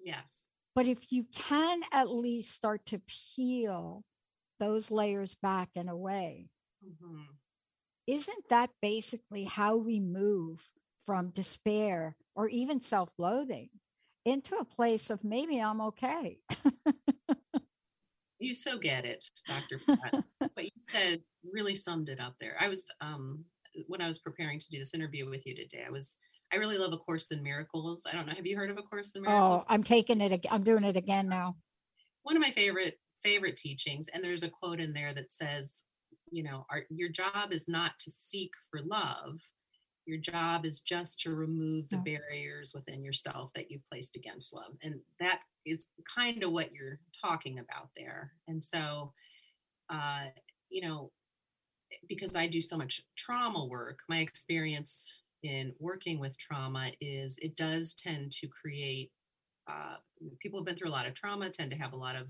Yes. 0.00 0.50
But 0.74 0.86
if 0.86 1.10
you 1.10 1.26
can 1.34 1.80
at 1.92 2.08
least 2.08 2.54
start 2.54 2.86
to 2.86 3.00
peel 3.34 4.04
those 4.60 4.90
layers 4.90 5.34
back 5.34 5.70
in 5.74 5.88
a 5.88 5.96
way, 5.96 6.46
mm-hmm 6.86 7.22
isn't 8.08 8.48
that 8.48 8.70
basically 8.80 9.44
how 9.44 9.76
we 9.76 10.00
move 10.00 10.70
from 11.04 11.28
despair 11.28 12.16
or 12.34 12.48
even 12.48 12.80
self 12.80 13.10
loathing 13.18 13.68
into 14.24 14.56
a 14.56 14.64
place 14.64 15.10
of 15.10 15.22
maybe 15.22 15.60
I'm 15.60 15.80
okay? 15.82 16.38
you 18.38 18.54
so 18.54 18.78
get 18.78 19.04
it, 19.04 19.24
Dr. 19.46 19.80
what 20.54 20.64
you 20.64 20.70
said 20.90 21.20
really 21.52 21.76
summed 21.76 22.08
it 22.08 22.18
up 22.18 22.34
there. 22.40 22.56
I 22.58 22.68
was, 22.68 22.82
um, 23.02 23.44
when 23.86 24.00
I 24.00 24.08
was 24.08 24.18
preparing 24.18 24.58
to 24.58 24.70
do 24.70 24.78
this 24.78 24.94
interview 24.94 25.28
with 25.28 25.46
you 25.46 25.54
today, 25.54 25.84
I 25.86 25.90
was 25.90 26.16
I 26.50 26.56
really 26.56 26.78
love 26.78 26.94
A 26.94 26.96
Course 26.96 27.30
in 27.30 27.42
Miracles. 27.42 28.02
I 28.10 28.16
don't 28.16 28.26
know. 28.26 28.32
Have 28.34 28.46
you 28.46 28.56
heard 28.56 28.70
of 28.70 28.78
A 28.78 28.82
Course 28.82 29.14
in 29.14 29.22
Miracles? 29.22 29.60
Oh, 29.60 29.64
I'm 29.68 29.82
taking 29.82 30.22
it. 30.22 30.46
I'm 30.50 30.62
doing 30.62 30.84
it 30.84 30.96
again 30.96 31.28
now. 31.28 31.56
One 32.22 32.36
of 32.36 32.42
my 32.42 32.50
favorite 32.50 32.98
favorite 33.22 33.56
teachings, 33.56 34.08
and 34.08 34.24
there's 34.24 34.44
a 34.44 34.48
quote 34.48 34.80
in 34.80 34.92
there 34.92 35.12
that 35.12 35.32
says, 35.32 35.82
you 36.30 36.42
know 36.42 36.66
our, 36.70 36.82
your 36.90 37.08
job 37.08 37.52
is 37.52 37.68
not 37.68 37.98
to 38.00 38.10
seek 38.10 38.52
for 38.70 38.80
love. 38.82 39.40
Your 40.06 40.18
job 40.18 40.64
is 40.64 40.80
just 40.80 41.20
to 41.20 41.34
remove 41.34 41.88
the 41.90 41.98
Yeah. 41.98 42.02
barriers 42.18 42.72
within 42.74 43.04
yourself 43.04 43.52
that 43.54 43.70
you've 43.70 43.86
placed 43.90 44.16
against 44.16 44.54
love. 44.54 44.76
And 44.82 45.00
that 45.20 45.42
is 45.66 45.88
kind 46.14 46.42
of 46.42 46.52
what 46.52 46.72
you're 46.72 47.00
talking 47.20 47.58
about 47.58 47.90
there. 47.96 48.32
And 48.48 48.64
so 48.64 49.12
uh 49.90 50.26
you 50.70 50.82
know 50.82 51.10
because 52.08 52.36
i 52.36 52.46
do 52.46 52.60
so 52.60 52.76
much 52.76 53.00
trauma 53.16 53.64
work 53.64 54.00
my 54.08 54.18
experience 54.18 55.12
in 55.42 55.74
working 55.78 56.18
with 56.18 56.36
trauma 56.38 56.90
is 57.00 57.38
it 57.40 57.56
does 57.56 57.94
tend 57.94 58.30
to 58.32 58.48
create 58.48 59.10
uh, 59.70 59.96
people 60.40 60.58
who've 60.58 60.66
been 60.66 60.76
through 60.76 60.88
a 60.88 60.90
lot 60.90 61.06
of 61.06 61.14
trauma 61.14 61.48
tend 61.50 61.70
to 61.70 61.76
have 61.76 61.92
a 61.92 61.96
lot 61.96 62.16
of 62.16 62.26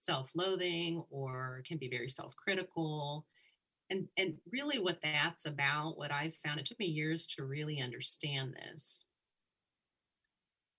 self-loathing 0.00 1.02
or 1.10 1.62
can 1.66 1.78
be 1.78 1.88
very 1.88 2.08
self-critical. 2.08 3.26
And 3.90 4.06
and 4.16 4.34
really 4.52 4.78
what 4.78 5.00
that's 5.02 5.46
about 5.46 5.98
what 5.98 6.12
i've 6.12 6.36
found 6.44 6.60
it 6.60 6.66
took 6.66 6.78
me 6.78 6.86
years 6.86 7.26
to 7.26 7.44
really 7.44 7.80
understand 7.80 8.54
this 8.54 9.04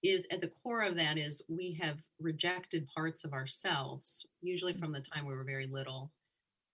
is 0.02 0.26
at 0.32 0.40
the 0.40 0.48
core 0.64 0.84
of 0.84 0.96
that 0.96 1.18
is 1.18 1.44
we 1.50 1.78
have 1.82 1.98
rejected 2.20 2.88
parts 2.88 3.26
of 3.26 3.34
ourselves 3.34 4.26
usually 4.42 4.74
from 4.74 4.94
the 4.94 5.02
time 5.02 5.26
we 5.26 5.34
were 5.34 5.44
very 5.44 5.68
little 5.68 6.12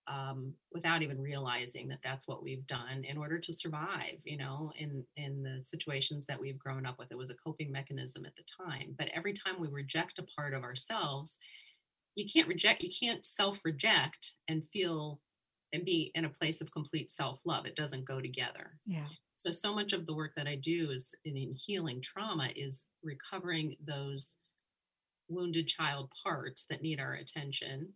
um, 0.07 0.53
without 0.71 1.01
even 1.01 1.19
realizing 1.19 1.87
that 1.89 1.99
that's 2.01 2.27
what 2.27 2.43
we've 2.43 2.65
done 2.67 3.03
in 3.03 3.17
order 3.17 3.37
to 3.37 3.53
survive 3.53 4.19
you 4.23 4.37
know 4.37 4.71
in 4.77 5.03
in 5.17 5.43
the 5.43 5.61
situations 5.61 6.25
that 6.27 6.39
we've 6.39 6.59
grown 6.59 6.85
up 6.85 6.97
with. 6.97 7.11
It 7.11 7.17
was 7.17 7.29
a 7.29 7.35
coping 7.35 7.71
mechanism 7.71 8.25
at 8.25 8.35
the 8.35 8.43
time. 8.43 8.95
But 8.97 9.09
every 9.13 9.33
time 9.33 9.59
we 9.59 9.67
reject 9.67 10.19
a 10.19 10.23
part 10.23 10.53
of 10.53 10.63
ourselves 10.63 11.37
you 12.17 12.25
can't 12.31 12.47
reject 12.47 12.81
you 12.83 12.89
can't 12.89 13.25
self 13.25 13.59
reject 13.63 14.33
and 14.49 14.63
feel 14.73 15.21
and 15.73 15.85
be 15.85 16.11
in 16.15 16.25
a 16.25 16.29
place 16.29 16.59
of 16.61 16.71
complete 16.71 17.11
self 17.11 17.41
love 17.45 17.65
it 17.65 17.75
doesn't 17.75 18.05
go 18.05 18.19
together 18.19 18.79
Yeah. 18.85 19.07
so 19.37 19.51
so 19.51 19.73
much 19.73 19.93
of 19.93 20.05
the 20.05 20.15
work 20.15 20.33
that 20.35 20.47
i 20.47 20.55
do 20.55 20.89
is 20.91 21.13
in, 21.25 21.37
in 21.37 21.53
healing 21.53 22.01
trauma 22.01 22.49
is 22.55 22.85
recovering 23.03 23.75
those 23.85 24.35
wounded 25.29 25.67
child 25.67 26.11
parts 26.23 26.65
that 26.69 26.81
need 26.81 26.99
our 26.99 27.13
attention 27.13 27.93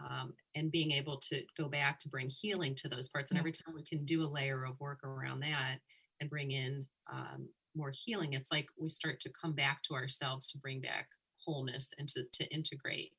um, 0.00 0.32
and 0.54 0.70
being 0.70 0.92
able 0.92 1.18
to 1.28 1.42
go 1.56 1.68
back 1.68 1.98
to 2.00 2.08
bring 2.08 2.28
healing 2.30 2.74
to 2.76 2.88
those 2.88 3.08
parts 3.08 3.30
and 3.30 3.36
Yeah. 3.36 3.40
every 3.42 3.52
time 3.52 3.74
we 3.74 3.84
can 3.84 4.04
do 4.04 4.22
a 4.22 4.28
layer 4.38 4.64
of 4.64 4.78
work 4.80 5.02
around 5.04 5.40
that 5.40 5.78
and 6.20 6.28
bring 6.30 6.50
in 6.50 6.86
um, 7.12 7.48
more 7.74 7.92
healing 7.94 8.32
it's 8.34 8.50
like 8.52 8.66
we 8.78 8.88
start 8.88 9.20
to 9.20 9.30
come 9.40 9.54
back 9.54 9.82
to 9.84 9.94
ourselves 9.94 10.46
to 10.48 10.58
bring 10.58 10.80
back 10.80 11.08
wholeness 11.44 11.88
and 11.98 12.08
to, 12.08 12.24
to 12.32 12.44
integrate 12.52 13.12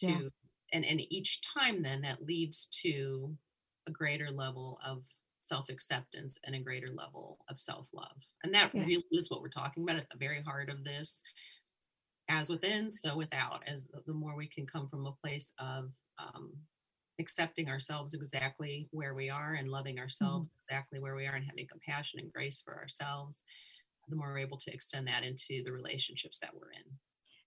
to 0.00 0.08
Yeah. 0.08 0.28
and 0.72 0.84
and 0.84 1.00
each 1.12 1.40
time 1.42 1.82
then 1.82 2.02
that 2.02 2.24
leads 2.24 2.66
to 2.82 3.36
a 3.88 3.90
greater 3.90 4.30
level 4.30 4.78
of 4.84 5.02
self-acceptance 5.40 6.38
and 6.44 6.54
a 6.54 6.60
greater 6.60 6.90
level 6.94 7.38
of 7.48 7.58
self-love 7.58 8.16
and 8.44 8.54
that 8.54 8.72
Yeah. 8.74 8.84
really 8.84 9.04
is 9.10 9.30
what 9.30 9.42
we're 9.42 9.48
talking 9.48 9.82
about 9.82 9.96
at 9.96 10.08
the 10.10 10.18
very 10.18 10.42
heart 10.42 10.68
of 10.70 10.84
this 10.84 11.22
as 12.28 12.48
within 12.48 12.92
so 12.92 13.16
without 13.16 13.62
as 13.66 13.88
the, 14.06 14.12
more 14.12 14.36
we 14.36 14.46
can 14.46 14.66
come 14.66 14.88
from 14.88 15.06
a 15.06 15.12
place 15.12 15.52
of 15.58 15.90
um, 16.18 16.52
accepting 17.18 17.68
ourselves 17.68 18.14
exactly 18.14 18.88
where 18.92 19.14
we 19.14 19.28
are 19.28 19.54
and 19.54 19.68
loving 19.70 19.98
ourselves 19.98 20.48
exactly 20.62 21.00
where 21.00 21.16
we 21.16 21.26
are 21.26 21.34
and 21.34 21.44
having 21.46 21.66
compassion 21.66 22.20
and 22.20 22.32
grace 22.32 22.62
for 22.64 22.76
ourselves 22.78 23.38
the 24.08 24.16
more 24.16 24.28
we're 24.32 24.38
able 24.38 24.58
to 24.58 24.72
extend 24.72 25.06
that 25.06 25.22
into 25.24 25.62
the 25.64 25.72
relationships 25.72 26.38
that 26.40 26.54
we're 26.54 26.70
in 26.72 26.84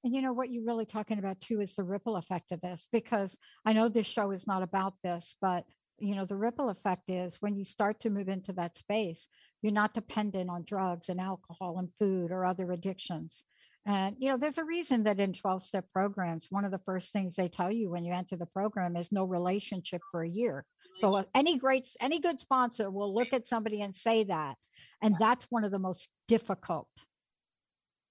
And 0.04 0.14
you 0.14 0.22
know 0.22 0.34
what 0.34 0.52
you're 0.52 0.66
really 0.66 0.86
talking 0.86 1.20
about 1.20 1.40
too 1.40 1.62
is 1.62 1.76
the 1.76 1.84
ripple 1.84 2.18
effect 2.18 2.52
of 2.52 2.62
this, 2.62 2.88
because 2.92 3.38
I 3.66 3.74
know 3.74 3.88
this 3.88 4.08
show 4.08 4.32
is 4.32 4.46
not 4.46 4.64
about 4.64 4.96
this, 5.04 5.36
but 5.42 5.66
you 6.00 6.16
know, 6.16 6.26
the 6.26 6.36
ripple 6.36 6.70
effect 6.70 7.04
is 7.08 7.38
when 7.40 7.56
you 7.56 7.64
start 7.64 8.02
to 8.02 8.10
move 8.10 8.28
into 8.28 8.52
that 8.54 8.76
space, 8.76 9.28
you're 9.62 9.72
not 9.72 9.94
dependent 9.94 10.50
on 10.50 10.66
drugs 10.66 11.08
and 11.08 11.22
alcohol 11.22 11.78
and 11.78 11.90
food 11.98 12.32
or 12.32 12.46
other 12.46 12.72
addictions. 12.72 13.44
And 13.86 14.16
you 14.20 14.30
know, 14.30 14.38
there's 14.38 14.58
a 14.58 14.64
reason 14.64 15.04
that 15.04 15.20
in 15.20 15.34
12 15.34 15.62
step 15.64 15.86
programs, 15.94 16.48
one 16.50 16.66
of 16.66 16.72
the 16.72 16.82
first 16.86 17.12
things 17.12 17.36
they 17.36 17.48
tell 17.48 17.72
you 17.72 17.90
when 17.90 18.06
you 18.06 18.14
enter 18.14 18.36
the 18.36 18.46
program 18.46 18.96
is 18.96 19.12
no 19.12 19.24
relationship 19.24 20.02
for 20.12 20.24
a 20.24 20.30
year. 20.30 20.66
So 21.00 21.16
uh, 21.16 21.24
any 21.34 21.58
great, 21.58 21.88
any 22.00 22.20
good 22.20 22.40
sponsor 22.40 22.90
will 22.90 23.14
look 23.14 23.34
at 23.34 23.48
somebody 23.48 23.82
and 23.82 23.96
say 23.96 24.24
that. 24.26 24.56
And 25.02 25.16
that's 25.20 25.48
one 25.50 25.64
of 25.64 25.72
the 25.72 25.80
most 25.80 26.10
difficult 26.28 26.88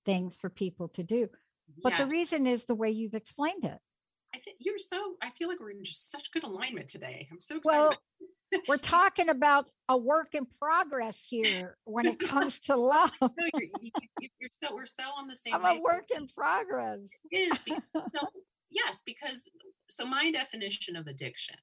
things 0.05 0.37
for 0.37 0.51
people 0.51 0.89
to 0.89 1.03
do. 1.03 1.29
But 1.83 1.97
the 1.97 2.07
reason 2.07 2.47
is 2.47 2.65
the 2.65 2.75
way 2.75 2.91
you've 2.91 3.15
explained 3.15 3.65
it. 3.65 3.79
I 4.35 4.39
think 4.39 4.57
you're 4.61 4.79
so. 4.79 4.97
I 5.23 5.29
feel 5.31 5.49
like 5.49 5.61
we're 5.61 5.71
in 5.73 5.85
just 5.85 6.11
such 6.11 6.31
good 6.33 6.43
alignment 6.43 6.89
today. 6.89 7.29
I'm 7.31 7.41
so 7.41 7.57
excited. 7.59 7.79
Well, 7.79 7.95
we're 8.67 8.77
talking 8.79 9.29
about 9.29 9.69
a 9.91 9.99
work 9.99 10.35
in 10.35 10.47
progress 10.47 11.27
here 11.29 11.77
when 11.85 12.07
it 12.07 12.19
comes 12.19 12.61
to 12.61 12.77
love. 12.77 13.11
No, 13.21 13.29
you're, 13.55 13.63
you, 13.83 13.91
you- 14.21 14.29
you're 14.41 14.51
so. 14.63 14.75
We're 14.75 14.87
so 14.87 15.03
on 15.19 15.29
the 15.29 15.37
same. 15.37 15.55
I'm 15.55 15.65
a 15.67 15.81
work 15.81 16.07
in 16.17 16.27
progress. 16.29 17.01
It 17.31 17.53
is 17.53 17.59
because, 17.61 17.83
so 18.15 18.27
yes, 18.71 19.03
because 19.05 19.45
so 19.91 20.07
my 20.07 20.31
definition 20.31 20.97
of 20.97 21.07
addiction 21.09 21.57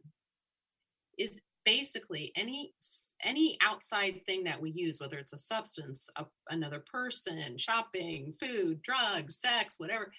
is 1.17 1.41
basically 1.65 2.31
any 2.35 2.73
any 3.23 3.57
outside 3.61 4.21
thing 4.25 4.43
that 4.45 4.61
we 4.61 4.71
use, 4.71 4.99
whether 4.99 5.17
it's 5.17 5.33
a 5.33 5.37
substance, 5.37 6.09
a, 6.15 6.25
another 6.49 6.83
person, 6.91 7.57
shopping, 7.57 8.33
food, 8.39 8.81
drugs, 8.81 9.39
sex, 9.39 9.75
whatever, 9.77 10.11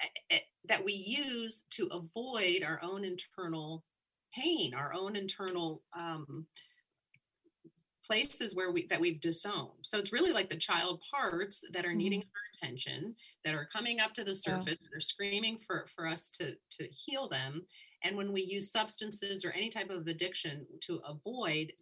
eh, 0.00 0.06
eh, 0.30 0.38
that 0.66 0.84
we 0.84 0.92
use 0.92 1.64
to 1.70 1.86
avoid 1.92 2.62
our 2.64 2.80
own 2.82 3.04
internal 3.04 3.84
pain, 4.34 4.74
our 4.74 4.92
own 4.92 5.14
internal 5.16 5.82
um, 5.96 6.46
places 8.04 8.54
where 8.54 8.70
we 8.70 8.86
that 8.88 9.00
we've 9.00 9.20
disowned. 9.20 9.70
So 9.82 9.98
it's 9.98 10.12
really 10.12 10.32
like 10.32 10.50
the 10.50 10.56
child 10.56 11.00
parts 11.10 11.64
that 11.72 11.86
are 11.86 11.94
needing 11.94 12.20
our 12.22 12.68
attention, 12.68 13.14
that 13.44 13.54
are 13.54 13.64
coming 13.72 14.00
up 14.00 14.12
to 14.14 14.24
the 14.24 14.32
Yeah. 14.32 14.58
surface, 14.58 14.78
that 14.78 14.94
are 14.94 15.00
screaming 15.00 15.58
for 15.58 15.86
for 15.94 16.06
us 16.06 16.28
to 16.30 16.56
to 16.72 16.88
heal 16.88 17.28
them. 17.28 17.66
And 18.02 18.16
when 18.16 18.32
we 18.32 18.42
use 18.42 18.70
substances 18.70 19.44
or 19.44 19.52
any 19.52 19.70
type 19.70 19.88
of 19.90 20.06
addiction 20.08 20.66
to 20.82 21.00
avoid 21.06 21.72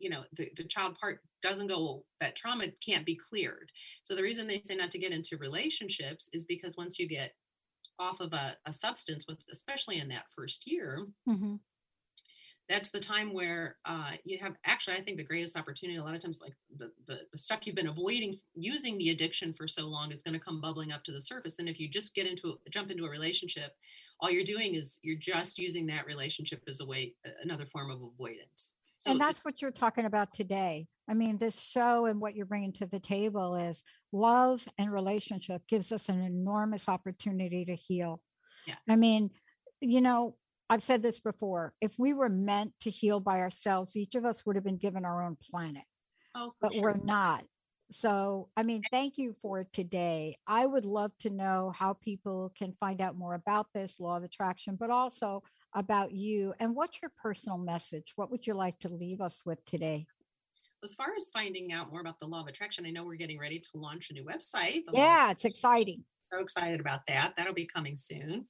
you 0.00 0.10
know, 0.10 0.24
the, 0.32 0.50
the 0.56 0.64
child 0.64 0.96
part 0.98 1.20
doesn't 1.42 1.68
go, 1.68 2.04
that 2.20 2.36
trauma 2.36 2.66
can't 2.84 3.06
be 3.06 3.16
cleared. 3.16 3.70
So 4.02 4.14
the 4.14 4.22
reason 4.22 4.46
they 4.46 4.60
say 4.62 4.74
not 4.74 4.90
to 4.92 4.98
get 4.98 5.12
into 5.12 5.36
relationships 5.36 6.28
is 6.32 6.44
because 6.44 6.76
once 6.76 6.98
you 6.98 7.08
get 7.08 7.34
off 7.98 8.20
of 8.20 8.32
a, 8.32 8.56
a 8.66 8.72
substance 8.72 9.26
with 9.28 9.38
especially 9.50 9.98
in 9.98 10.08
that 10.08 10.30
first 10.34 10.66
year, 10.66 11.06
Mhm. 11.28 11.60
that's 12.68 12.90
the 12.90 13.00
time 13.00 13.32
where 13.32 13.76
uh, 13.84 14.12
you 14.24 14.38
have 14.38 14.56
actually 14.64 14.96
i 14.96 15.00
think 15.00 15.16
the 15.16 15.22
greatest 15.24 15.56
opportunity 15.56 15.98
a 15.98 16.02
lot 16.02 16.14
of 16.14 16.20
times 16.22 16.40
like 16.40 16.54
the, 16.76 16.90
the, 17.06 17.20
the 17.32 17.38
stuff 17.38 17.60
you've 17.66 17.76
been 17.76 17.86
avoiding 17.88 18.36
using 18.54 18.98
the 18.98 19.10
addiction 19.10 19.52
for 19.52 19.68
so 19.68 19.86
long 19.86 20.10
is 20.10 20.22
going 20.22 20.34
to 20.34 20.40
come 20.44 20.60
bubbling 20.60 20.92
up 20.92 21.04
to 21.04 21.12
the 21.12 21.20
surface 21.22 21.58
and 21.58 21.68
if 21.68 21.78
you 21.78 21.88
just 21.88 22.14
get 22.14 22.26
into 22.26 22.58
jump 22.70 22.90
into 22.90 23.04
a 23.04 23.10
relationship 23.10 23.72
all 24.20 24.30
you're 24.30 24.44
doing 24.44 24.74
is 24.74 24.98
you're 25.02 25.18
just 25.18 25.58
using 25.58 25.86
that 25.86 26.06
relationship 26.06 26.62
as 26.68 26.80
a 26.80 26.86
way 26.86 27.14
another 27.42 27.66
form 27.66 27.90
of 27.90 28.02
avoidance 28.02 28.74
so 29.06 29.12
and 29.12 29.20
that's 29.20 29.44
what 29.44 29.62
you're 29.62 29.70
talking 29.70 30.04
about 30.04 30.34
today. 30.34 30.86
I 31.08 31.14
mean, 31.14 31.38
this 31.38 31.60
show 31.60 32.06
and 32.06 32.20
what 32.20 32.34
you're 32.34 32.46
bringing 32.46 32.72
to 32.74 32.86
the 32.86 32.98
table 32.98 33.54
is 33.54 33.84
love 34.12 34.66
and 34.76 34.92
relationship 34.92 35.62
gives 35.68 35.92
us 35.92 36.08
an 36.08 36.20
enormous 36.20 36.88
opportunity 36.88 37.64
to 37.64 37.74
heal. 37.76 38.20
Yes. 38.66 38.78
I 38.88 38.96
mean, 38.96 39.30
you 39.80 40.00
know, 40.00 40.34
I've 40.68 40.82
said 40.82 41.02
this 41.02 41.20
before. 41.20 41.74
If 41.80 41.94
we 41.98 42.12
were 42.12 42.28
meant 42.28 42.72
to 42.80 42.90
heal 42.90 43.20
by 43.20 43.38
ourselves, 43.38 43.96
each 43.96 44.16
of 44.16 44.24
us 44.24 44.44
would 44.44 44.56
have 44.56 44.64
been 44.64 44.78
given 44.78 45.04
our 45.04 45.22
own 45.22 45.36
planet. 45.50 45.84
oh, 46.34 46.52
but 46.60 46.72
sure. 46.72 46.82
we're 46.82 46.96
not. 46.96 47.44
So, 47.92 48.48
I 48.56 48.64
mean, 48.64 48.82
thank 48.90 49.16
you 49.16 49.32
for 49.32 49.64
today. 49.72 50.38
I 50.44 50.66
would 50.66 50.84
love 50.84 51.12
to 51.20 51.30
know 51.30 51.72
how 51.72 51.92
people 51.92 52.52
can 52.58 52.74
find 52.80 53.00
out 53.00 53.16
more 53.16 53.34
about 53.34 53.68
this 53.72 54.00
law 54.00 54.16
of 54.16 54.24
attraction, 54.24 54.76
but 54.78 54.90
also 54.90 55.44
about 55.76 56.10
you 56.10 56.54
and 56.58 56.74
what's 56.74 57.00
your 57.00 57.12
personal 57.22 57.58
message? 57.58 58.14
What 58.16 58.30
would 58.32 58.46
you 58.46 58.54
like 58.54 58.78
to 58.80 58.88
leave 58.88 59.20
us 59.20 59.42
with 59.46 59.64
today? 59.64 60.06
as 60.84 60.94
far 60.94 61.08
as 61.16 61.30
finding 61.32 61.72
out 61.72 61.90
more 61.90 62.00
about 62.00 62.18
the 62.20 62.26
law 62.26 62.40
of 62.42 62.46
attraction 62.46 62.86
i 62.86 62.90
know 62.90 63.02
we're 63.02 63.16
getting 63.16 63.40
ready 63.40 63.58
to 63.58 63.70
launch 63.74 64.10
a 64.10 64.12
new 64.12 64.24
website 64.24 64.84
the 64.84 64.92
law 64.92 64.98
of 65.00 65.04
Yeah, 65.08 65.30
it's 65.32 65.44
exciting. 65.44 66.04
so 66.16 66.38
excited 66.40 66.78
about 66.80 67.00
that. 67.08 67.32
That'll 67.36 67.54
be 67.54 67.66
coming 67.66 67.96
soon. 67.98 68.46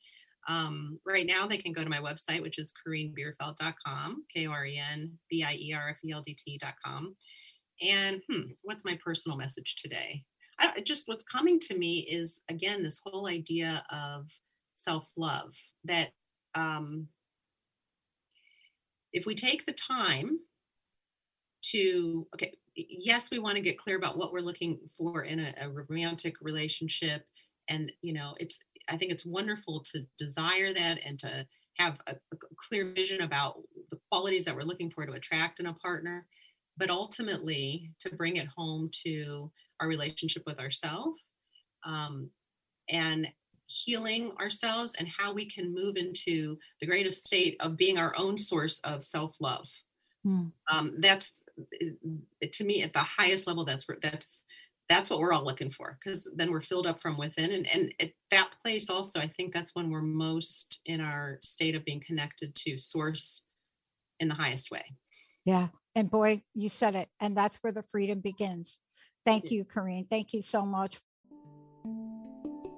Um, 0.49 0.99
right 1.07 1.27
now, 1.27 1.47
they 1.47 1.57
can 1.57 1.73
go 1.73 1.83
to 1.83 1.89
my 1.89 1.99
website, 1.99 2.43
which 2.43 2.59
is 2.59 2.73
KorenBierfeldt.com, 2.87 4.25
K 4.35 4.47
O 4.47 4.51
R 4.51 4.67
E 4.67 4.79
N 4.93 5.13
B 5.31 5.45
I 5.45 5.55
E 5.55 5.73
R 5.75 5.89
F 5.91 5.97
E 6.05 6.13
L 6.13 6.23
D 6.23 6.37
T.com. 6.39 7.17
And 7.81 8.21
hmm, 8.31 8.51
what's 8.65 8.85
my 8.85 8.99
personal 9.05 9.37
message 9.39 9.77
today? 9.83 10.23
I, 10.59 10.81
just 10.85 11.09
what's 11.09 11.25
coming 11.25 11.59
to 11.61 11.77
me 11.77 12.07
is 12.11 12.43
again 12.51 12.83
this 12.83 13.01
whole 13.05 13.27
idea 13.29 13.83
of 13.91 14.27
self 14.79 15.11
love 15.17 15.53
that 15.85 16.11
um, 16.55 17.09
if 19.17 19.25
we 19.25 19.35
take 19.35 19.65
the 19.65 19.73
time 19.73 20.39
to 21.63 22.27
okay 22.35 22.53
yes 22.77 23.31
we 23.31 23.39
want 23.39 23.57
to 23.57 23.63
get 23.63 23.79
clear 23.79 23.97
about 23.97 24.19
what 24.19 24.31
we're 24.31 24.41
looking 24.41 24.79
for 24.97 25.23
in 25.23 25.41
a, 25.41 25.55
a 25.63 25.71
romantic 25.71 26.37
relationship. 26.43 27.25
And 27.69 27.91
you 28.03 28.13
know 28.13 28.35
it's 28.39 28.61
i 28.89 28.97
think 28.97 29.11
it's 29.11 29.27
wonderful 29.27 29.81
to 29.81 30.07
desire 30.19 30.73
that 30.75 30.99
and 31.05 31.19
to 31.21 31.47
have 31.79 31.99
a, 32.07 32.13
a 32.13 32.37
clear 32.69 32.93
vision 32.95 33.23
about 33.23 33.57
the 33.91 33.99
qualities 34.11 34.45
that 34.45 34.55
we're 34.55 34.63
looking 34.63 34.91
for 34.91 35.05
to 35.05 35.13
attract 35.13 35.61
in 35.61 35.67
a 35.67 35.75
partner, 35.75 36.27
but 36.79 36.89
ultimately 36.89 37.91
to 38.01 38.15
bring 38.15 38.37
it 38.37 38.47
home 38.47 38.89
to 39.05 39.51
our 39.81 39.89
relationship 39.89 40.43
with 40.47 40.59
ourselves 40.59 41.21
um, 41.85 42.31
and 42.89 43.29
healing 43.67 44.33
ourselves 44.41 44.95
and 44.99 45.09
how 45.09 45.33
we 45.33 45.45
can 45.45 45.75
move 45.75 45.97
into 45.97 46.59
the 46.81 46.87
greater 46.87 47.13
state 47.13 47.57
of 47.61 47.77
being 47.77 47.99
our 47.99 48.15
own 48.17 48.39
source 48.39 48.81
of 48.81 49.05
self-love. 49.05 49.69
Hmm. 50.27 50.47
um, 50.73 50.95
that's 50.99 51.41
to 52.51 52.65
me 52.65 52.83
at 52.83 52.93
the 52.93 52.99
highest 52.99 53.47
level 53.47 53.65
that's 53.65 53.87
that's 54.03 54.43
that's 54.89 55.09
what 55.09 55.21
we're 55.21 55.33
all 55.33 55.45
looking 55.45 55.71
for 55.71 55.97
because 56.03 56.29
then 56.35 56.51
we're 56.51 56.63
filled 56.63 56.89
up 56.89 57.01
from 57.01 57.17
within. 57.17 57.53
And 57.53 57.67
and 57.69 57.95
at 58.01 58.11
that 58.33 58.51
place 58.61 58.91
also 58.91 59.21
i 59.21 59.29
think 59.29 59.53
that's 59.53 59.77
when 59.77 59.89
we're 59.89 60.03
most 60.03 60.81
in 60.85 61.01
our 61.01 61.39
state 61.43 61.77
of 61.77 61.85
being 61.85 62.03
connected 62.05 62.57
to 62.57 62.77
source 62.77 63.43
in 64.19 64.27
the 64.27 64.35
highest 64.35 64.73
way. 64.73 64.97
Yeah. 65.45 65.69
And 65.95 66.11
boy 66.11 66.43
you 66.55 66.71
said 66.71 66.97
it. 66.97 67.09
And 67.21 67.37
that's 67.37 67.59
where 67.59 67.73
the 67.73 67.83
freedom 67.83 68.19
begins. 68.19 68.81
Thank 69.25 69.45
yeah. 69.45 69.59
you 69.59 69.65
Koren. 69.65 70.07
thank 70.11 70.33
you 70.33 70.43
so 70.43 70.67
much 70.67 70.99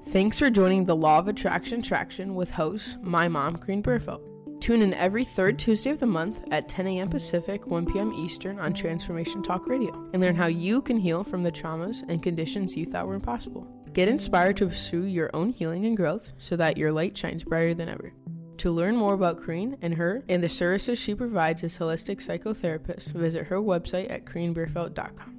Thanks 0.09 0.38
for 0.38 0.49
joining 0.49 0.85
the 0.85 0.97
Law 0.97 1.18
of 1.18 1.29
Attraction 1.29 1.83
Traction 1.83 2.35
with 2.35 2.51
host, 2.51 2.97
my 3.03 3.29
mom, 3.29 3.59
Koren 3.59 3.83
Bierfeldt. 3.83 4.23
Tune 4.59 4.81
in 4.81 4.94
every 4.94 5.23
third 5.23 5.59
Tuesday 5.59 5.90
of 5.90 6.01
the 6.01 6.07
month 6.07 6.42
at 6.51 6.66
10 6.66 6.87
a.m. 6.87 7.11
Pacific, 7.11 7.66
1 7.66 7.85
p.m. 7.85 8.14
Eastern 8.14 8.59
on 8.59 8.73
Transformation 8.73 9.42
Talk 9.42 9.66
Radio 9.66 9.92
and 10.14 10.23
learn 10.23 10.35
how 10.35 10.47
you 10.47 10.81
can 10.81 10.97
heal 10.97 11.23
from 11.23 11.42
the 11.42 11.53
traumas 11.53 12.09
and 12.09 12.23
conditions 12.23 12.75
you 12.75 12.87
thought 12.87 13.07
were 13.07 13.16
impossible. 13.16 13.66
Get 13.92 14.09
inspired 14.09 14.57
to 14.57 14.68
pursue 14.68 15.05
your 15.05 15.29
own 15.35 15.51
healing 15.51 15.85
and 15.85 15.94
growth 15.94 16.33
so 16.38 16.57
that 16.57 16.79
your 16.79 16.90
light 16.90 17.16
shines 17.16 17.44
brighter 17.44 17.75
than 17.75 17.90
ever. 17.90 18.14
To 18.59 18.71
learn 18.71 18.97
more 18.97 19.12
about 19.12 19.42
Koren 19.42 19.77
and 19.83 19.92
her 19.92 20.25
and 20.31 20.42
the 20.42 20.49
services 20.49 20.99
she 20.99 21.14
provides 21.14 21.62
as 21.64 21.77
holistic 21.77 22.27
psychotherapist, 22.27 23.12
visit 23.12 23.49
her 23.49 23.59
website 23.59 24.11
at 24.11 24.25
KorenBierfeldt.com. 24.25 25.38